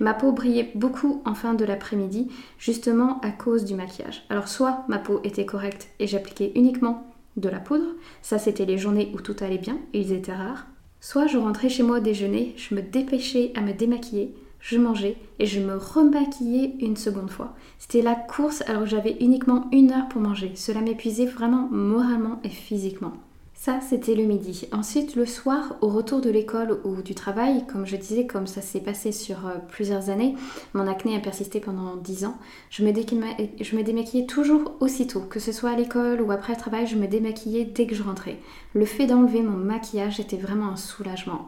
Ma 0.00 0.12
peau 0.12 0.32
brillait 0.32 0.70
beaucoup 0.74 1.22
en 1.24 1.34
fin 1.34 1.54
de 1.54 1.64
l'après-midi, 1.64 2.30
justement 2.58 3.20
à 3.22 3.30
cause 3.30 3.64
du 3.64 3.74
maquillage. 3.74 4.22
Alors 4.28 4.48
soit 4.48 4.84
ma 4.88 4.98
peau 4.98 5.20
était 5.24 5.46
correcte 5.46 5.88
et 5.98 6.06
j'appliquais 6.06 6.52
uniquement 6.56 7.09
de 7.36 7.48
la 7.48 7.60
poudre, 7.60 7.94
ça 8.22 8.38
c'était 8.38 8.64
les 8.64 8.78
journées 8.78 9.12
où 9.14 9.20
tout 9.20 9.36
allait 9.40 9.58
bien 9.58 9.78
et 9.92 10.00
ils 10.00 10.12
étaient 10.12 10.34
rares. 10.34 10.66
Soit 11.00 11.26
je 11.26 11.38
rentrais 11.38 11.68
chez 11.68 11.82
moi 11.82 12.00
déjeuner, 12.00 12.54
je 12.56 12.74
me 12.74 12.82
dépêchais 12.82 13.52
à 13.54 13.62
me 13.62 13.72
démaquiller, 13.72 14.34
je 14.60 14.76
mangeais 14.76 15.16
et 15.38 15.46
je 15.46 15.60
me 15.60 15.76
remaquillais 15.76 16.74
une 16.80 16.96
seconde 16.96 17.30
fois. 17.30 17.54
C'était 17.78 18.02
la 18.02 18.14
course 18.14 18.62
alors 18.66 18.86
j'avais 18.86 19.16
uniquement 19.20 19.68
une 19.72 19.92
heure 19.92 20.08
pour 20.08 20.20
manger. 20.20 20.52
Cela 20.54 20.80
m'épuisait 20.80 21.26
vraiment 21.26 21.68
moralement 21.70 22.40
et 22.44 22.50
physiquement. 22.50 23.14
Ça, 23.62 23.78
c'était 23.82 24.14
le 24.14 24.24
midi. 24.24 24.66
Ensuite, 24.72 25.16
le 25.16 25.26
soir, 25.26 25.76
au 25.82 25.88
retour 25.88 26.22
de 26.22 26.30
l'école 26.30 26.80
ou 26.82 27.02
du 27.02 27.14
travail, 27.14 27.66
comme 27.66 27.84
je 27.84 27.96
disais, 27.96 28.26
comme 28.26 28.46
ça 28.46 28.62
s'est 28.62 28.80
passé 28.80 29.12
sur 29.12 29.46
euh, 29.46 29.58
plusieurs 29.68 30.08
années, 30.08 30.34
mon 30.72 30.86
acné 30.86 31.14
a 31.14 31.20
persisté 31.20 31.60
pendant 31.60 31.96
10 31.96 32.24
ans, 32.24 32.38
je 32.70 32.82
me, 32.82 33.82
démaquillais 33.82 34.24
toujours 34.24 34.76
aussitôt, 34.80 35.20
que 35.20 35.40
ce 35.40 35.52
soit 35.52 35.68
à 35.68 35.76
l'école 35.76 36.22
ou 36.22 36.32
après 36.32 36.54
le 36.54 36.58
travail, 36.58 36.86
je 36.86 36.96
me 36.96 37.06
démaquillais 37.06 37.66
dès 37.66 37.86
que 37.86 37.94
je 37.94 38.02
rentrais. 38.02 38.38
Le 38.72 38.86
fait 38.86 39.06
d'enlever 39.06 39.42
mon 39.42 39.58
maquillage 39.58 40.20
était 40.20 40.38
vraiment 40.38 40.68
un 40.68 40.76
soulagement, 40.76 41.46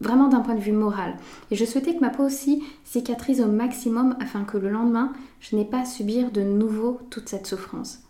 vraiment 0.00 0.28
d'un 0.28 0.42
point 0.42 0.54
de 0.54 0.60
vue 0.60 0.70
moral. 0.70 1.16
Et 1.50 1.56
je 1.56 1.64
souhaitais 1.64 1.96
que 1.96 2.00
ma 2.00 2.10
peau 2.10 2.22
aussi 2.22 2.62
cicatrise 2.84 3.40
au 3.40 3.48
maximum 3.48 4.14
afin 4.20 4.44
que 4.44 4.58
le 4.58 4.68
lendemain, 4.68 5.12
je 5.40 5.56
n'ai 5.56 5.64
pas 5.64 5.80
à 5.80 5.86
subir 5.86 6.30
de 6.30 6.42
nouveau 6.42 7.00
toute 7.10 7.28
cette 7.28 7.48
souffrance. 7.48 8.04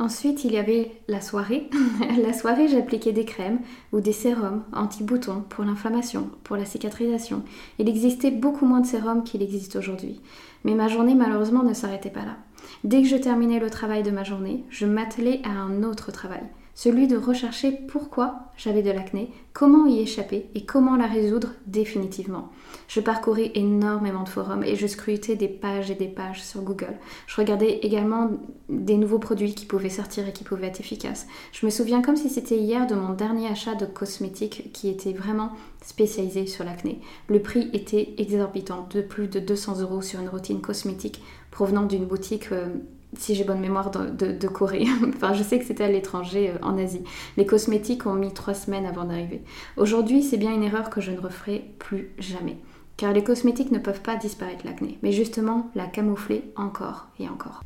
Ensuite, 0.00 0.44
il 0.44 0.52
y 0.52 0.58
avait 0.58 0.90
la 1.06 1.20
soirée. 1.20 1.70
la 2.22 2.32
soirée, 2.32 2.66
j'appliquais 2.66 3.12
des 3.12 3.24
crèmes 3.24 3.60
ou 3.92 4.00
des 4.00 4.12
sérums 4.12 4.64
anti-boutons 4.72 5.44
pour 5.48 5.64
l'inflammation, 5.64 6.30
pour 6.42 6.56
la 6.56 6.64
cicatrisation. 6.64 7.42
Il 7.78 7.88
existait 7.88 8.32
beaucoup 8.32 8.66
moins 8.66 8.80
de 8.80 8.86
sérums 8.86 9.22
qu'il 9.22 9.42
existe 9.42 9.76
aujourd'hui. 9.76 10.20
Mais 10.64 10.74
ma 10.74 10.88
journée, 10.88 11.14
malheureusement, 11.14 11.62
ne 11.62 11.74
s'arrêtait 11.74 12.10
pas 12.10 12.24
là. 12.24 12.36
Dès 12.82 13.02
que 13.02 13.08
je 13.08 13.16
terminais 13.16 13.60
le 13.60 13.70
travail 13.70 14.02
de 14.02 14.10
ma 14.10 14.24
journée, 14.24 14.64
je 14.68 14.84
m'attelais 14.84 15.40
à 15.44 15.50
un 15.50 15.84
autre 15.84 16.10
travail, 16.10 16.42
celui 16.74 17.06
de 17.06 17.16
rechercher 17.16 17.72
pourquoi 17.72 18.50
j'avais 18.56 18.82
de 18.82 18.90
l'acné, 18.90 19.30
comment 19.52 19.86
y 19.86 20.00
échapper 20.00 20.48
et 20.54 20.64
comment 20.64 20.96
la 20.96 21.06
résoudre 21.06 21.52
définitivement. 21.66 22.50
Je 22.88 23.00
parcourais 23.00 23.52
énormément 23.54 24.24
de 24.24 24.28
forums 24.28 24.64
et 24.64 24.76
je 24.76 24.86
scrutais 24.86 25.36
des 25.36 25.48
pages 25.48 25.90
et 25.90 25.94
des 25.94 26.08
pages 26.08 26.42
sur 26.42 26.62
Google. 26.62 26.96
Je 27.26 27.36
regardais 27.36 27.78
également 27.82 28.30
des 28.68 28.96
nouveaux 28.96 29.18
produits 29.18 29.54
qui 29.54 29.66
pouvaient 29.66 29.88
sortir 29.88 30.28
et 30.28 30.32
qui 30.32 30.44
pouvaient 30.44 30.66
être 30.66 30.80
efficaces. 30.80 31.26
Je 31.52 31.64
me 31.64 31.70
souviens 31.70 32.02
comme 32.02 32.16
si 32.16 32.28
c'était 32.28 32.58
hier 32.58 32.86
de 32.86 32.94
mon 32.94 33.14
dernier 33.14 33.48
achat 33.48 33.74
de 33.74 33.86
cosmétiques 33.86 34.72
qui 34.72 34.88
était 34.88 35.12
vraiment 35.12 35.52
spécialisé 35.82 36.46
sur 36.46 36.64
l'acné. 36.64 37.00
Le 37.28 37.40
prix 37.40 37.70
était 37.72 38.14
exorbitant, 38.18 38.88
de 38.90 39.00
plus 39.00 39.28
de 39.28 39.38
200 39.38 39.80
euros 39.80 40.02
sur 40.02 40.20
une 40.20 40.28
routine 40.28 40.60
cosmétique 40.60 41.22
provenant 41.50 41.84
d'une 41.84 42.06
boutique 42.06 42.50
euh, 42.50 42.66
si 43.18 43.34
j'ai 43.34 43.44
bonne 43.44 43.60
mémoire, 43.60 43.90
de, 43.90 44.48
Corée. 44.48 44.86
enfin, 45.08 45.32
je 45.34 45.42
sais 45.42 45.58
que 45.58 45.64
c'était 45.64 45.84
à 45.84 45.90
l'étranger, 45.90 46.50
euh, 46.50 46.64
en 46.64 46.78
Asie. 46.78 47.02
Les 47.36 47.46
cosmétiques 47.46 48.06
ont 48.06 48.14
mis 48.14 48.32
trois 48.32 48.54
semaines 48.54 48.86
avant 48.86 49.04
d'arriver. 49.04 49.42
Aujourd'hui, 49.76 50.22
c'est 50.22 50.36
bien 50.36 50.52
une 50.52 50.62
erreur 50.62 50.90
que 50.90 51.00
je 51.00 51.10
ne 51.10 51.20
referai 51.20 51.64
plus 51.78 52.10
jamais. 52.18 52.58
Car 52.96 53.12
les 53.12 53.24
cosmétiques 53.24 53.72
ne 53.72 53.78
peuvent 53.78 54.02
pas 54.02 54.16
disparaître 54.16 54.64
l'acné, 54.64 54.98
mais 55.02 55.12
justement 55.12 55.70
la 55.74 55.86
camoufler 55.86 56.44
encore 56.56 57.08
et 57.18 57.28
encore. 57.28 57.62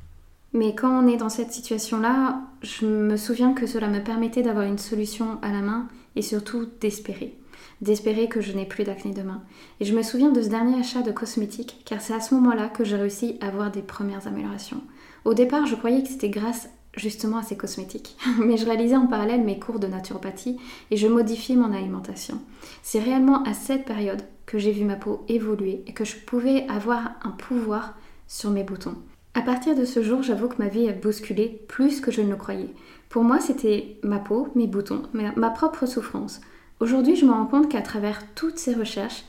Mais 0.54 0.74
quand 0.74 1.04
on 1.04 1.06
est 1.06 1.18
dans 1.18 1.28
cette 1.28 1.52
situation-là, 1.52 2.40
je 2.62 2.86
me 2.86 3.16
souviens 3.16 3.52
que 3.52 3.66
cela 3.66 3.88
me 3.88 4.02
permettait 4.02 4.42
d'avoir 4.42 4.64
une 4.64 4.78
solution 4.78 5.38
à 5.42 5.52
la 5.52 5.60
main 5.60 5.88
et 6.16 6.22
surtout 6.22 6.66
d'espérer. 6.80 7.36
D'espérer 7.82 8.28
que 8.28 8.40
je 8.40 8.52
n'ai 8.52 8.64
plus 8.64 8.84
d'acné 8.84 9.12
demain. 9.12 9.42
Et 9.80 9.84
je 9.84 9.94
me 9.94 10.02
souviens 10.02 10.30
de 10.30 10.40
ce 10.40 10.48
dernier 10.48 10.80
achat 10.80 11.02
de 11.02 11.12
cosmétiques, 11.12 11.82
car 11.84 12.00
c'est 12.00 12.14
à 12.14 12.20
ce 12.20 12.34
moment-là 12.34 12.68
que 12.68 12.84
j'ai 12.84 12.96
réussi 12.96 13.36
à 13.40 13.48
avoir 13.48 13.70
des 13.70 13.82
premières 13.82 14.26
améliorations. 14.26 14.80
Au 15.28 15.34
départ, 15.34 15.66
je 15.66 15.74
croyais 15.74 16.02
que 16.02 16.08
c'était 16.08 16.30
grâce 16.30 16.70
justement 16.96 17.36
à 17.36 17.42
ces 17.42 17.54
cosmétiques, 17.54 18.16
mais 18.38 18.56
je 18.56 18.64
réalisais 18.64 18.96
en 18.96 19.06
parallèle 19.06 19.42
mes 19.42 19.58
cours 19.58 19.78
de 19.78 19.86
naturopathie 19.86 20.58
et 20.90 20.96
je 20.96 21.06
modifiais 21.06 21.54
mon 21.54 21.70
alimentation. 21.74 22.40
C'est 22.82 22.98
réellement 22.98 23.42
à 23.42 23.52
cette 23.52 23.84
période 23.84 24.22
que 24.46 24.56
j'ai 24.56 24.72
vu 24.72 24.84
ma 24.84 24.96
peau 24.96 25.26
évoluer 25.28 25.82
et 25.86 25.92
que 25.92 26.06
je 26.06 26.16
pouvais 26.16 26.66
avoir 26.70 27.10
un 27.22 27.32
pouvoir 27.32 27.92
sur 28.26 28.48
mes 28.48 28.64
boutons. 28.64 28.94
À 29.34 29.42
partir 29.42 29.76
de 29.76 29.84
ce 29.84 30.02
jour, 30.02 30.22
j'avoue 30.22 30.48
que 30.48 30.62
ma 30.62 30.68
vie 30.68 30.88
a 30.88 30.92
bousculé 30.92 31.60
plus 31.68 32.00
que 32.00 32.10
je 32.10 32.22
ne 32.22 32.30
le 32.30 32.36
croyais. 32.36 32.70
Pour 33.10 33.22
moi, 33.22 33.38
c'était 33.38 33.98
ma 34.02 34.20
peau, 34.20 34.48
mes 34.54 34.66
boutons, 34.66 35.02
ma 35.12 35.50
propre 35.50 35.84
souffrance. 35.84 36.40
Aujourd'hui, 36.80 37.16
je 37.16 37.26
me 37.26 37.32
rends 37.32 37.44
compte 37.44 37.68
qu'à 37.68 37.82
travers 37.82 38.22
toutes 38.34 38.58
ces 38.58 38.72
recherches, 38.72 39.24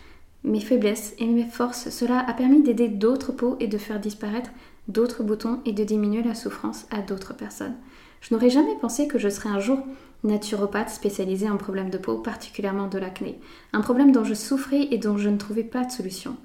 mes 0.45 0.61
faiblesses 0.61 1.13
et 1.17 1.25
mes 1.25 1.43
forces, 1.43 1.89
cela 1.89 2.19
a 2.19 2.31
permis 2.31 2.63
d'aider 2.63 2.87
d'autres 2.87 3.33
peaux 3.33 3.57
et 3.59 3.67
de 3.67 3.77
faire 3.77 3.99
disparaître 3.99 4.51
d'autres 4.89 5.23
boutons 5.23 5.59
et 5.65 5.71
de 5.71 5.83
diminuer 5.85 6.23
la 6.23 6.35
souffrance 6.35 6.85
à 6.91 7.01
d'autres 7.01 7.33
personnes. 7.33 7.75
Je 8.19 8.33
n'aurais 8.33 8.49
jamais 8.49 8.75
pensé 8.81 9.07
que 9.07 9.17
je 9.17 9.29
serais 9.29 9.49
un 9.49 9.59
jour 9.59 9.79
naturopathe 10.23 10.89
spécialisée 10.89 11.49
en 11.49 11.55
problèmes 11.55 11.89
de 11.89 11.97
peau, 11.97 12.17
particulièrement 12.17 12.87
de 12.87 12.97
l'acné, 12.97 13.39
un 13.71 13.79
problème 13.79 14.11
dont 14.11 14.25
je 14.25 14.33
souffrais 14.33 14.87
et 14.91 14.97
dont 14.97 15.17
je 15.17 15.29
ne 15.29 15.37
trouvais 15.37 15.63
pas 15.63 15.85
de 15.85 15.91
solution. 15.91 16.35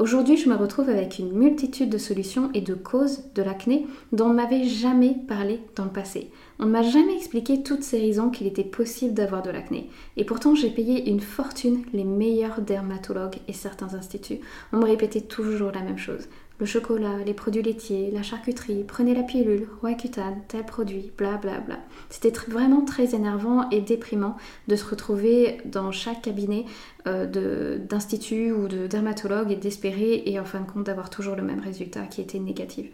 Aujourd'hui, 0.00 0.36
je 0.36 0.48
me 0.48 0.56
retrouve 0.56 0.88
avec 0.88 1.20
une 1.20 1.30
multitude 1.32 1.88
de 1.88 1.98
solutions 1.98 2.50
et 2.52 2.60
de 2.60 2.74
causes 2.74 3.22
de 3.36 3.42
l'acné 3.42 3.86
dont 4.10 4.26
on 4.26 4.30
ne 4.30 4.34
m'avait 4.34 4.64
jamais 4.64 5.16
parlé 5.28 5.60
dans 5.76 5.84
le 5.84 5.90
passé. 5.90 6.32
On 6.58 6.66
ne 6.66 6.72
m'a 6.72 6.82
jamais 6.82 7.14
expliqué 7.14 7.62
toutes 7.62 7.84
ces 7.84 8.00
raisons 8.00 8.30
qu'il 8.30 8.48
était 8.48 8.64
possible 8.64 9.14
d'avoir 9.14 9.42
de 9.42 9.50
l'acné. 9.50 9.88
Et 10.16 10.24
pourtant, 10.24 10.56
j'ai 10.56 10.70
payé 10.70 11.08
une 11.08 11.20
fortune 11.20 11.84
les 11.92 12.02
meilleurs 12.02 12.60
dermatologues 12.60 13.38
et 13.46 13.52
certains 13.52 13.94
instituts. 13.94 14.40
On 14.72 14.78
me 14.78 14.84
répétait 14.84 15.20
toujours 15.20 15.70
la 15.70 15.82
même 15.82 15.98
chose 15.98 16.26
le 16.60 16.66
chocolat, 16.66 17.18
les 17.26 17.34
produits 17.34 17.62
laitiers, 17.62 18.10
la 18.12 18.22
charcuterie, 18.22 18.84
prenez 18.86 19.14
la 19.14 19.22
pilule, 19.22 19.68
Roaccutane, 19.82 20.42
tel 20.46 20.64
produit, 20.64 21.10
bla 21.18 21.36
bla 21.36 21.58
bla. 21.58 21.78
C'était 22.10 22.32
vraiment 22.48 22.82
très 22.82 23.14
énervant 23.14 23.68
et 23.70 23.80
déprimant 23.80 24.36
de 24.68 24.76
se 24.76 24.88
retrouver 24.88 25.58
dans 25.64 25.90
chaque 25.90 26.22
cabinet 26.22 26.64
euh, 27.06 27.78
d'institut 27.78 28.52
ou 28.52 28.68
de 28.68 28.86
dermatologue 28.86 29.50
et 29.50 29.56
d'espérer 29.56 30.22
et 30.26 30.38
en 30.38 30.44
fin 30.44 30.60
de 30.60 30.70
compte 30.70 30.84
d'avoir 30.84 31.10
toujours 31.10 31.34
le 31.34 31.42
même 31.42 31.60
résultat 31.60 32.02
qui 32.02 32.20
était 32.20 32.38
négatif. 32.38 32.86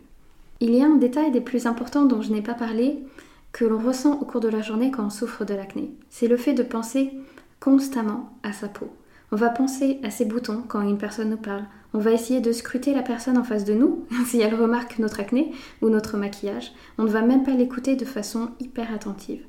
Il 0.61 0.75
y 0.75 0.83
a 0.83 0.87
un 0.87 0.97
détail 0.97 1.31
des 1.31 1.41
plus 1.41 1.67
importants 1.67 2.05
dont 2.05 2.23
je 2.23 2.33
n'ai 2.33 2.43
pas 2.43 2.55
parlé 2.55 2.99
que 3.53 3.65
l'on 3.65 3.79
ressent 3.79 4.19
au 4.21 4.25
cours 4.25 4.41
de 4.41 4.49
la 4.49 4.63
journée 4.63 4.91
quand 4.91 5.07
on 5.07 5.11
souffre 5.11 5.45
de 5.45 5.55
l'acné. 5.55 5.91
C'est 6.09 6.29
le 6.29 6.37
fait 6.37 6.55
de 6.55 6.63
penser 6.63 7.13
constamment 7.61 8.31
à 8.43 8.53
sa 8.53 8.69
peau. 8.69 8.89
On 9.33 9.37
va 9.37 9.51
penser 9.51 10.01
à 10.03 10.11
ses 10.11 10.25
boutons 10.25 10.63
quand 10.67 10.81
une 10.83 10.99
personne 10.99 11.31
nous 11.31 11.37
parle. 11.37 11.65
On 11.93 11.99
va 11.99 12.13
essayer 12.13 12.41
de 12.41 12.53
scruter 12.53 12.95
la 12.95 13.03
personne 13.03 13.39
en 13.39 13.45
face 13.45 13.65
de 13.65 13.75
nous, 13.75 14.07
si 14.27 14.41
elle 14.41 14.55
remarque 14.55 14.99
notre 14.99 15.21
acné 15.21 15.53
ou 15.83 15.89
notre 15.89 16.17
maquillage. 16.17 16.73
On 16.99 17.05
ne 17.05 17.11
va 17.11 17.23
même 17.23 17.45
pas 17.45 17.55
l'écouter 17.55 17.97
de 17.97 18.05
façon 18.05 18.51
hyper 18.61 18.93
attentive. 18.93 19.43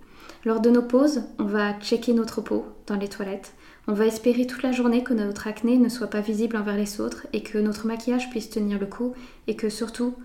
Lors 0.43 0.60
de 0.60 0.69
nos 0.69 0.81
pauses, 0.81 1.24
on 1.38 1.43
va 1.43 1.79
checker 1.79 2.13
notre 2.13 2.41
peau 2.41 2.65
dans 2.88 2.95
les 2.95 3.07
toilettes. 3.07 3.53
On 3.88 3.93
va 3.93 4.05
espérer 4.05 4.48
toute 4.48 4.63
la 4.63 4.71
journée 4.71 5.03
que 5.03 5.13
notre 5.13 5.48
acné 5.48 5.77
ne 5.77 5.89
soit 5.89 6.07
pas 6.07 6.21
visible 6.21 6.57
envers 6.57 6.77
les 6.77 7.01
autres 7.01 7.27
et 7.33 7.43
que 7.43 7.57
notre 7.57 7.88
maquillage 7.88 8.29
puisse 8.29 8.50
tenir 8.50 8.79
le 8.79 8.86
coup 8.86 9.13
et 9.48 9.55
que 9.55 9.69
surtout 9.69 10.15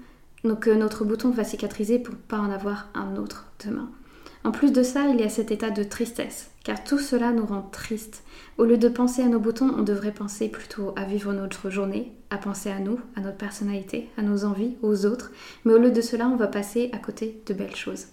que 0.61 0.71
notre 0.71 1.05
bouton 1.05 1.31
va 1.31 1.45
cicatriser 1.45 1.99
pour 1.99 2.15
ne 2.15 2.21
pas 2.21 2.39
en 2.39 2.51
avoir 2.51 2.89
un 2.95 3.17
autre 3.17 3.47
demain. 3.65 3.91
En 4.47 4.53
plus 4.53 4.71
de 4.71 4.85
ça, 4.85 5.09
il 5.09 5.19
y 5.19 5.25
a 5.25 5.29
cet 5.29 5.51
état 5.51 5.71
de 5.71 5.83
tristesse, 5.83 6.53
car 6.63 6.85
tout 6.85 7.01
cela 7.01 7.33
nous 7.33 7.45
rend 7.45 7.63
tristes. 7.63 8.23
Au 8.59 8.65
lieu 8.65 8.79
de 8.79 8.89
penser 8.89 9.23
à 9.23 9.27
nos 9.27 9.41
boutons, 9.41 9.75
on 9.77 9.83
devrait 9.83 10.13
penser 10.13 10.49
plutôt 10.49 10.93
à 10.95 11.03
vivre 11.03 11.33
notre 11.33 11.69
journée, 11.69 12.13
à 12.31 12.39
penser 12.39 12.71
à 12.71 12.79
nous, 12.79 13.01
à 13.17 13.23
notre 13.23 13.39
personnalité, 13.39 14.09
à 14.17 14.23
nos 14.23 14.45
envies, 14.45 14.77
aux 14.83 15.05
autres, 15.05 15.33
mais 15.65 15.73
au 15.73 15.79
lieu 15.79 15.91
de 15.91 16.01
cela, 16.01 16.29
on 16.29 16.37
va 16.37 16.47
passer 16.47 16.91
à 16.93 16.99
côté 16.99 17.43
de 17.45 17.55
belles 17.55 17.75
choses. 17.75 18.07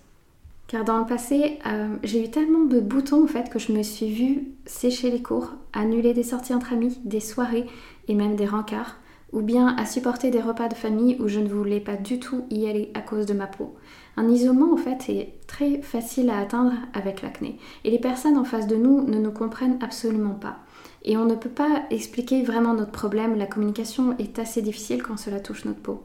Car 0.66 0.84
dans 0.84 0.98
le 0.98 1.06
passé, 1.06 1.60
euh, 1.68 1.98
j'ai 2.02 2.26
eu 2.26 2.32
tellement 2.32 2.66
de 2.66 2.80
boutons 2.80 3.26
en 3.26 3.28
fait 3.28 3.52
que 3.52 3.60
je 3.60 3.72
me 3.72 3.84
suis 3.84 4.12
vue 4.12 4.48
sécher 4.66 5.12
les 5.12 5.22
cours, 5.22 5.52
annuler 5.72 6.16
des 6.16 6.24
sorties 6.24 6.56
entre 6.56 6.74
amis, 6.74 7.00
des 7.06 7.20
soirées 7.20 7.68
et 8.08 8.16
même 8.16 8.36
des 8.36 8.48
rencarts, 8.48 8.98
ou 9.34 9.42
bien 9.42 9.76
à 9.76 9.86
supporter 9.86 10.30
des 10.30 10.42
repas 10.42 10.70
de 10.70 10.76
famille 10.76 11.18
où 11.20 11.28
je 11.28 11.40
ne 11.40 11.50
voulais 11.50 11.80
pas 11.80 11.98
du 11.98 12.20
tout 12.20 12.46
y 12.50 12.68
aller 12.68 12.92
à 12.94 13.02
cause 13.02 13.26
de 13.26 13.34
ma 13.34 13.48
peau. 13.48 13.76
Un 14.16 14.30
isolement 14.30 14.72
en 14.72 14.78
fait 14.78 15.10
est 15.10 15.34
très 15.48 15.82
facile 15.82 16.30
à 16.30 16.38
atteindre 16.38 16.74
avec 16.94 17.24
l'acné 17.24 17.58
et 17.84 17.90
les 17.90 18.00
personnes 18.00 18.38
en 18.38 18.46
face 18.46 18.68
de 18.68 18.76
nous 18.76 19.02
ne 19.02 19.18
nous 19.18 19.32
comprennent 19.32 19.80
absolument 19.82 20.36
pas. 20.36 20.60
Et 21.04 21.18
on 21.18 21.26
ne 21.26 21.36
peut 21.36 21.50
pas 21.50 21.84
expliquer 21.90 22.44
vraiment 22.44 22.74
notre 22.74 22.92
problème, 22.92 23.36
la 23.36 23.48
communication 23.48 24.16
est 24.20 24.40
assez 24.40 24.62
difficile 24.62 25.04
quand 25.04 25.18
cela 25.18 25.40
touche 25.40 25.66
notre 25.66 25.82
peau. 25.82 26.04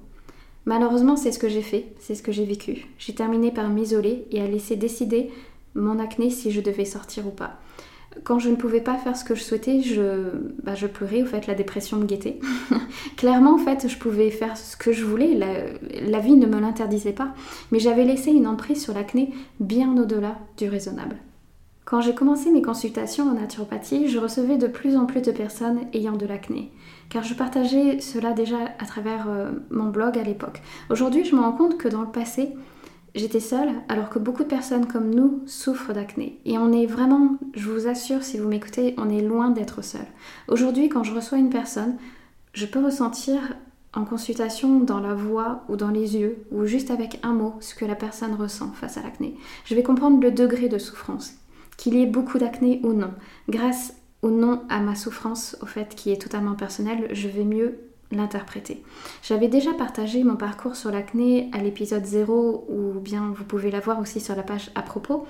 Malheureusement, 0.65 1.17
c'est 1.17 1.33
ce 1.33 1.39
que 1.39 1.49
j'ai 1.49 1.63
fait, 1.63 1.95
c'est 1.99 2.15
ce 2.15 2.23
que 2.23 2.33
j'ai 2.33 2.45
vécu. 2.45 2.87
J'ai 2.99 3.15
terminé 3.15 3.53
par 3.53 3.69
m'isoler 3.69 4.27
et 4.33 4.43
à 4.43 4.47
laisser 4.47 4.77
décider 4.77 5.31
mon 5.75 5.99
acné 5.99 6.31
si 6.31 6.51
je 6.51 6.61
devais 6.61 6.85
sortir 6.85 7.27
ou 7.27 7.31
pas 7.31 7.61
quand 8.25 8.39
je 8.39 8.49
ne 8.49 8.57
pouvais 8.57 8.81
pas 8.81 8.97
faire 8.97 9.17
ce 9.17 9.25
que 9.25 9.35
je 9.35 9.43
souhaitais, 9.43 9.81
je, 9.83 10.31
bah, 10.63 10.75
pleurais, 10.93 11.23
en 11.23 11.27
fait, 11.27 11.47
la 11.47 11.55
dépression 11.55 11.97
me 11.97 12.07
guettait. 12.07 12.41
Clairement, 13.17 13.55
en 13.55 13.59
fait, 13.59 13.89
je 13.89 13.99
pouvais 13.99 14.31
faire 14.31 14.57
ce 14.57 14.77
que 14.77 14.93
je 14.93 15.05
voulais, 15.05 15.35
la, 15.35 15.47
la 16.09 16.19
vie 16.19 16.37
ne 16.37 16.47
me 16.47 16.61
l'interdisait 16.61 17.13
pas, 17.13 17.35
mais 17.73 17.79
j'avais 17.79 18.05
laissé 18.05 18.31
une 18.31 18.47
emprise 18.47 18.83
sur 18.83 18.95
l'acné 18.95 19.33
bien 19.61 19.97
au-delà 19.97 20.37
du 20.57 20.69
raisonnable. 20.69 21.17
Quand 21.89 22.03
j'ai 22.03 22.15
commencé 22.15 22.51
mes 22.51 22.61
consultations 22.61 23.31
en 23.31 23.33
naturopathie, 23.33 24.09
je 24.09 24.19
recevais 24.19 24.59
de 24.59 24.67
plus 24.67 24.95
en 24.95 25.07
plus 25.07 25.23
de 25.23 25.33
personnes 25.33 25.81
ayant 25.95 26.17
de 26.17 26.27
l'acné, 26.27 26.71
car 27.09 27.23
je 27.25 27.33
partageais 27.33 28.01
cela 28.01 28.33
déjà 28.33 28.59
à 28.79 28.85
travers 28.85 29.27
euh, 29.31 29.53
mon 29.71 29.89
blog 29.89 30.19
à 30.19 30.23
l'époque. 30.23 30.61
Aujourd'hui, 30.91 31.25
je 31.25 31.35
me 31.35 31.41
rends 31.41 31.53
compte 31.53 31.79
que 31.79 31.89
dans 31.89 32.03
le 32.03 32.11
passé, 32.11 32.51
J'étais 33.19 33.41
seule 33.41 33.71
alors 33.89 34.11
que 34.11 34.21
beaucoup 34.21 34.45
de 34.45 34.49
personnes 34.49 34.87
comme 34.87 35.13
nous 35.13 35.43
souffrent 35.45 35.93
d'acné. 35.93 36.39
Et 36.45 36.57
on 36.57 36.71
est 36.71 36.87
vraiment, 36.87 37.37
je 37.53 37.69
vous 37.69 37.89
assure, 37.89 38.23
si 38.23 38.39
vous 38.39 38.49
m'écoutez, 38.49 38.95
on 38.97 39.11
est 39.11 39.23
loin 39.23 39.51
d'être 39.51 39.83
seul. 39.83 40.07
Aujourd'hui, 40.47 40.89
quand 40.89 41.03
je 41.03 41.13
reçois 41.13 41.39
une 41.39 41.51
personne, 41.51 41.97
je 42.53 42.65
peux 42.65 42.79
ressentir 42.79 43.41
en 43.93 44.05
consultation 44.05 44.79
dans 44.79 45.01
la 45.01 45.15
voix 45.15 45.65
ou 45.69 45.75
dans 45.75 45.91
les 45.91 46.17
yeux 46.17 46.45
ou 46.53 46.65
juste 46.65 46.93
avec 46.93 47.19
un 47.25 47.33
mot 47.33 47.55
ce 47.59 47.75
que 47.75 47.85
la 47.85 47.97
personne 47.97 48.35
ressent 48.35 48.71
face 48.71 48.99
à 48.99 49.03
l'acné. 49.03 49.35
Je 49.65 49.75
vais 49.75 49.83
comprendre 49.83 50.23
le 50.23 50.31
degré 50.31 50.69
de 50.69 50.79
souffrance, 50.79 51.33
qu'il 51.77 51.95
y 51.95 52.03
ait 52.03 52.07
beaucoup 52.07 52.39
d'acné 52.39 52.81
ou 52.85 52.93
non. 52.93 53.11
Grâce 53.49 53.95
ou 54.23 54.29
non 54.29 54.63
à 54.69 54.79
ma 54.79 54.95
souffrance, 54.95 55.57
au 55.61 55.67
fait 55.67 55.97
qui 55.97 56.13
est 56.13 56.23
totalement 56.23 56.55
personnelle, 56.55 57.09
je 57.11 57.27
vais 57.27 57.45
mieux 57.45 57.81
l'interpréter. 58.13 58.83
J'avais 59.23 59.49
déjà 59.49 59.73
partagé 59.75 60.25
mon 60.25 60.37
parcours 60.37 60.77
sur 60.77 60.91
l'acné 60.91 61.51
à 61.53 61.59
l'épisode 61.59 62.05
0 62.05 62.67
ou 62.69 63.01
bien 63.01 63.33
vous 63.37 63.45
pouvez 63.45 63.71
la 63.71 63.81
voir 63.81 63.99
aussi 64.01 64.21
sur 64.21 64.35
la 64.35 64.43
page 64.43 64.71
à 64.75 64.83
propos 64.83 65.27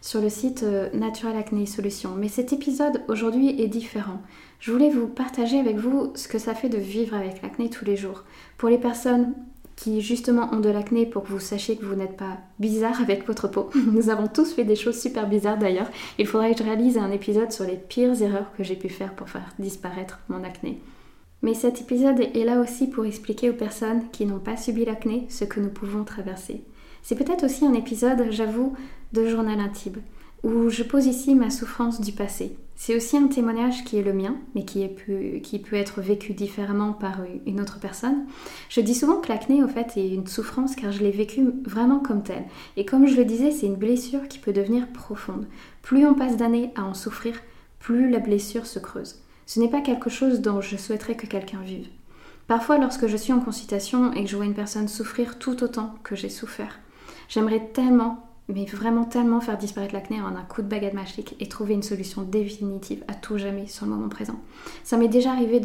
sur 0.00 0.20
le 0.20 0.30
site 0.30 0.62
euh, 0.62 0.88
Natural 0.94 1.36
Acné 1.36 1.66
Solutions. 1.66 2.14
Mais 2.16 2.28
cet 2.28 2.52
épisode 2.52 3.02
aujourd'hui 3.08 3.60
est 3.60 3.68
différent. 3.68 4.22
Je 4.58 4.72
voulais 4.72 4.90
vous 4.90 5.06
partager 5.06 5.58
avec 5.58 5.76
vous 5.76 6.12
ce 6.14 6.28
que 6.28 6.38
ça 6.38 6.54
fait 6.54 6.68
de 6.68 6.78
vivre 6.78 7.14
avec 7.14 7.42
l'acné 7.42 7.68
tous 7.70 7.84
les 7.84 7.96
jours. 7.96 8.24
Pour 8.56 8.68
les 8.68 8.78
personnes 8.78 9.34
qui 9.76 10.02
justement 10.02 10.52
ont 10.52 10.60
de 10.60 10.68
l'acné 10.68 11.06
pour 11.06 11.22
que 11.22 11.28
vous 11.28 11.40
sachiez 11.40 11.76
que 11.76 11.86
vous 11.86 11.94
n'êtes 11.94 12.16
pas 12.16 12.36
bizarre 12.58 13.00
avec 13.00 13.26
votre 13.26 13.48
peau. 13.48 13.70
Nous 13.92 14.10
avons 14.10 14.26
tous 14.26 14.52
fait 14.52 14.64
des 14.64 14.76
choses 14.76 15.00
super 15.00 15.26
bizarres 15.26 15.58
d'ailleurs. 15.58 15.90
Il 16.18 16.26
faudrait 16.26 16.52
que 16.52 16.58
je 16.58 16.64
réalise 16.64 16.98
un 16.98 17.10
épisode 17.10 17.50
sur 17.50 17.64
les 17.64 17.76
pires 17.76 18.20
erreurs 18.20 18.52
que 18.56 18.62
j'ai 18.62 18.76
pu 18.76 18.90
faire 18.90 19.14
pour 19.14 19.30
faire 19.30 19.54
disparaître 19.58 20.20
mon 20.28 20.44
acné. 20.44 20.80
Mais 21.42 21.54
cet 21.54 21.80
épisode 21.80 22.20
est 22.20 22.44
là 22.44 22.60
aussi 22.60 22.86
pour 22.86 23.06
expliquer 23.06 23.50
aux 23.50 23.54
personnes 23.54 24.02
qui 24.12 24.26
n'ont 24.26 24.38
pas 24.38 24.56
subi 24.56 24.84
l'acné 24.84 25.26
ce 25.30 25.44
que 25.44 25.60
nous 25.60 25.70
pouvons 25.70 26.04
traverser. 26.04 26.62
C'est 27.02 27.16
peut-être 27.16 27.44
aussi 27.44 27.64
un 27.64 27.72
épisode, 27.72 28.26
j'avoue, 28.30 28.74
de 29.12 29.26
journal 29.26 29.58
intime. 29.60 30.02
où 30.42 30.70
je 30.70 30.82
pose 30.82 31.04
ici 31.04 31.34
ma 31.34 31.50
souffrance 31.50 32.00
du 32.00 32.12
passé. 32.12 32.56
C'est 32.74 32.96
aussi 32.96 33.18
un 33.18 33.26
témoignage 33.26 33.84
qui 33.84 33.98
est 33.98 34.02
le 34.02 34.14
mien, 34.14 34.36
mais 34.54 34.64
qui, 34.64 34.88
peut 34.88 35.76
être 35.76 36.00
vécu 36.00 36.32
différemment 36.32 36.94
par 36.94 37.18
une 37.44 37.60
autre 37.60 37.78
personne. 37.78 38.24
Je 38.70 38.80
dis 38.80 38.94
souvent 38.94 39.20
que 39.20 39.28
l'acné, 39.28 39.62
au 39.62 39.68
fait, 39.68 39.98
est 39.98 40.08
une 40.08 40.26
souffrance 40.26 40.76
car 40.76 40.90
je 40.90 41.02
l'ai 41.02 41.10
vécu 41.10 41.46
vraiment 41.66 41.98
comme 41.98 42.22
telle. 42.22 42.46
Et 42.78 42.86
comme 42.86 43.06
je 43.06 43.16
le 43.16 43.26
disais, 43.26 43.50
c'est 43.50 43.66
une 43.66 43.76
blessure 43.76 44.28
qui 44.28 44.38
peut 44.38 44.54
devenir 44.54 44.88
profonde. 44.88 45.46
Plus 45.82 46.06
on 46.06 46.14
passe 46.14 46.38
d'années 46.38 46.70
à 46.74 46.84
en 46.84 46.94
souffrir, 46.94 47.34
plus 47.80 48.08
la 48.08 48.18
blessure 48.18 48.64
se 48.64 48.78
creuse. 48.78 49.16
Ce 49.50 49.58
n'est 49.58 49.66
pas 49.66 49.80
quelque 49.80 50.10
chose 50.10 50.42
dont 50.42 50.60
je 50.60 50.76
souhaiterais 50.76 51.16
que 51.16 51.26
quelqu'un 51.26 51.58
vive. 51.60 51.88
Parfois, 52.46 52.78
lorsque 52.78 53.08
je 53.08 53.16
suis 53.16 53.32
en 53.32 53.40
consultation 53.40 54.12
et 54.12 54.22
que 54.22 54.30
je 54.30 54.36
vois 54.36 54.44
une 54.44 54.54
personne 54.54 54.86
souffrir 54.86 55.40
tout 55.40 55.64
autant 55.64 55.96
que 56.04 56.14
j'ai 56.14 56.28
souffert, 56.28 56.78
j'aimerais 57.28 57.68
tellement 57.74 58.28
mais 58.46 58.64
vraiment 58.64 59.02
tellement 59.02 59.40
faire 59.40 59.58
disparaître 59.58 59.92
l'acné 59.92 60.20
en 60.20 60.36
un 60.36 60.44
coup 60.44 60.62
de 60.62 60.68
baguette 60.68 60.94
magique 60.94 61.34
et 61.40 61.48
trouver 61.48 61.74
une 61.74 61.82
solution 61.82 62.22
définitive 62.22 63.02
à 63.08 63.14
tout 63.14 63.38
jamais 63.38 63.66
sur 63.66 63.86
le 63.86 63.90
moment 63.90 64.08
présent. 64.08 64.38
Ça 64.84 64.96
m'est 64.96 65.08
déjà 65.08 65.32
arrivé 65.32 65.60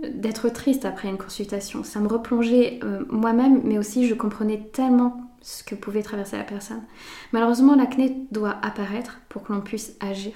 d'être 0.00 0.48
triste 0.48 0.84
après 0.84 1.08
une 1.08 1.16
consultation. 1.16 1.84
Ça 1.84 2.00
me 2.00 2.08
replongeait 2.08 2.80
euh, 2.82 3.04
moi-même, 3.08 3.60
mais 3.62 3.78
aussi 3.78 4.08
je 4.08 4.14
comprenais 4.14 4.68
tellement 4.72 5.32
ce 5.42 5.62
que 5.62 5.76
pouvait 5.76 6.02
traverser 6.02 6.38
la 6.38 6.42
personne. 6.42 6.82
Malheureusement, 7.32 7.76
l'acné 7.76 8.16
doit 8.32 8.56
apparaître 8.62 9.20
pour 9.28 9.44
que 9.44 9.52
l'on 9.52 9.60
puisse 9.60 9.96
agir. 10.00 10.32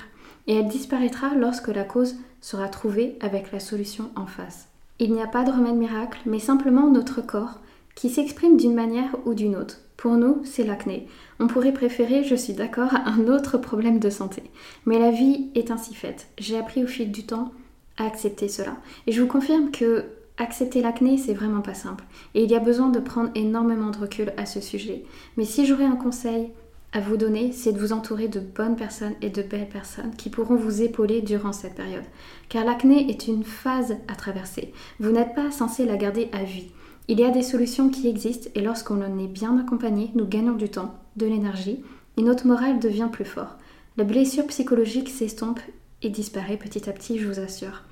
Et 0.49 0.55
elle 0.55 0.67
disparaîtra 0.67 1.35
lorsque 1.37 1.69
la 1.69 1.85
cause 1.85 2.17
sera 2.41 2.69
trouvée 2.69 3.17
avec 3.21 3.53
la 3.53 3.61
solution 3.61 4.11
en 4.17 4.27
face. 4.27 4.69
Il 4.99 5.13
n'y 5.13 5.23
a 5.23 5.29
pas 5.29 5.45
de 5.45 5.53
remède 5.53 5.77
miracle, 5.77 6.19
mais 6.27 6.41
simplement 6.41 6.91
notre 6.91 7.21
corps 7.21 7.61
qui 7.95 8.11
s'exprime 8.11 8.57
d'une 8.57 8.75
manière 8.75 9.15
ou 9.27 9.35
d'une 9.35 9.55
autre. 9.55 9.79
Pour 9.97 10.13
nous, 10.13 10.41
c'est 10.45 10.65
l'acné. 10.65 11.09
On 11.41 11.49
pourrait 11.49 11.73
préférer, 11.73 12.25
je 12.25 12.35
suis 12.35 12.53
d'accord, 12.53 12.95
un 13.05 13.27
autre 13.27 13.59
problème 13.59 13.99
de 13.99 14.11
santé. 14.11 14.43
Mais 14.87 14.99
la 14.99 15.11
vie 15.11 15.51
est 15.55 15.71
ainsi 15.71 15.95
faite. 15.95 16.29
J'ai 16.39 16.57
appris 16.57 16.83
au 16.83 16.87
fil 16.87 17.13
du 17.13 17.27
temps 17.27 17.53
à 17.97 18.07
accepter 18.07 18.49
cela. 18.49 18.77
Et 19.07 19.13
je 19.13 19.21
vous 19.21 19.29
confirme 19.29 19.71
que 19.71 20.05
accepter 20.37 20.81
l'acné, 20.81 21.19
c'est 21.19 21.35
vraiment 21.35 21.63
pas 21.63 21.75
simple. 21.75 22.05
Et 22.35 22.45
il 22.45 22.51
y 22.51 22.55
a 22.55 22.61
besoin 22.61 22.89
de 22.89 23.01
prendre 23.01 23.31
énormément 23.35 23.91
de 23.91 23.99
recul 23.99 24.33
à 24.37 24.47
ce 24.47 24.61
sujet. 24.61 25.05
Mais 25.37 25.45
si 25.45 25.67
j'aurais 25.67 25.85
un 25.85 25.97
conseil 25.97 26.53
à 26.93 27.01
vous 27.01 27.19
donner, 27.19 27.53
c'est 27.53 27.73
de 27.73 27.79
vous 27.79 27.93
entourer 27.93 28.29
de 28.29 28.41
bonnes 28.41 28.77
personnes 28.77 29.15
et 29.21 29.29
de 29.29 29.43
belles 29.43 29.69
personnes 29.69 30.15
qui 30.17 30.31
pourront 30.31 30.57
vous 30.57 30.81
épauler 30.81 31.21
durant 31.21 31.53
cette 31.53 31.75
période. 31.75 32.05
Car 32.49 32.65
l'acné 32.65 33.11
est 33.11 33.29
une 33.29 33.45
phase 33.45 33.97
à 34.09 34.15
traverser. 34.15 34.73
Vous 34.99 35.11
n'êtes 35.11 35.35
pas 35.35 35.51
censé 35.51 35.85
la 35.85 35.97
garder 35.97 36.31
à 36.33 36.45
vie. 36.45 36.69
Il 37.09 37.21
y 37.21 37.25
a 37.25 37.31
des 37.31 37.43
solutions 37.43 37.91
qui 37.91 38.09
existent 38.09 38.49
et 38.55 38.63
lorsqu'on 38.63 39.03
en 39.03 39.19
est 39.19 39.29
bien 39.29 39.59
accompagné, 39.59 40.11
nous 40.15 40.27
gagnons 40.27 40.55
du 40.55 40.71
temps, 40.71 40.95
de 41.17 41.27
l'énergie 41.27 41.83
et 42.17 42.23
notre 42.23 42.47
morale 42.47 42.79
devient 42.79 43.09
plus 43.13 43.25
fort. 43.25 43.57
La 43.99 44.05
blessure 44.05 44.47
psychologique 44.47 45.11
s'estompe 45.11 45.61
et 46.01 46.09
disparaît 46.09 46.57
petit 46.57 46.89
à 46.89 46.93
petit, 46.93 47.19
je 47.19 47.27
vous 47.27 47.41
assure. 47.41 47.83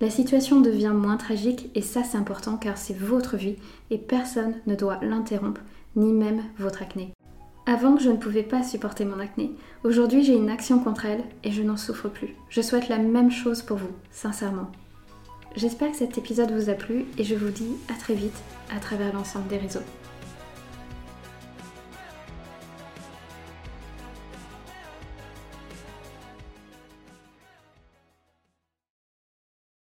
La 0.00 0.10
situation 0.10 0.60
devient 0.60 0.92
moins 0.94 1.16
tragique 1.16 1.70
et 1.74 1.82
ça 1.82 2.02
c'est 2.02 2.18
important 2.18 2.56
car 2.56 2.76
c'est 2.76 2.96
votre 2.98 3.36
vie 3.36 3.56
et 3.90 3.98
personne 3.98 4.54
ne 4.66 4.74
doit 4.74 4.98
l'interrompre, 5.02 5.60
ni 5.96 6.12
même 6.12 6.42
votre 6.58 6.82
acné. 6.82 7.12
Avant 7.64 7.96
je 7.96 8.10
ne 8.10 8.16
pouvais 8.16 8.42
pas 8.42 8.64
supporter 8.64 9.04
mon 9.04 9.20
acné, 9.20 9.52
aujourd'hui 9.84 10.24
j'ai 10.24 10.34
une 10.34 10.50
action 10.50 10.80
contre 10.80 11.06
elle 11.06 11.22
et 11.44 11.52
je 11.52 11.62
n'en 11.62 11.76
souffre 11.76 12.08
plus. 12.08 12.34
Je 12.48 12.60
souhaite 12.60 12.88
la 12.88 12.98
même 12.98 13.30
chose 13.30 13.62
pour 13.62 13.76
vous, 13.76 13.92
sincèrement. 14.10 14.70
J'espère 15.54 15.92
que 15.92 15.96
cet 15.96 16.18
épisode 16.18 16.50
vous 16.50 16.70
a 16.70 16.74
plu 16.74 17.04
et 17.18 17.24
je 17.24 17.36
vous 17.36 17.50
dis 17.50 17.76
à 17.88 17.96
très 17.98 18.14
vite 18.14 18.42
à 18.74 18.80
travers 18.80 19.12
l'ensemble 19.12 19.46
des 19.46 19.58
réseaux. 19.58 19.84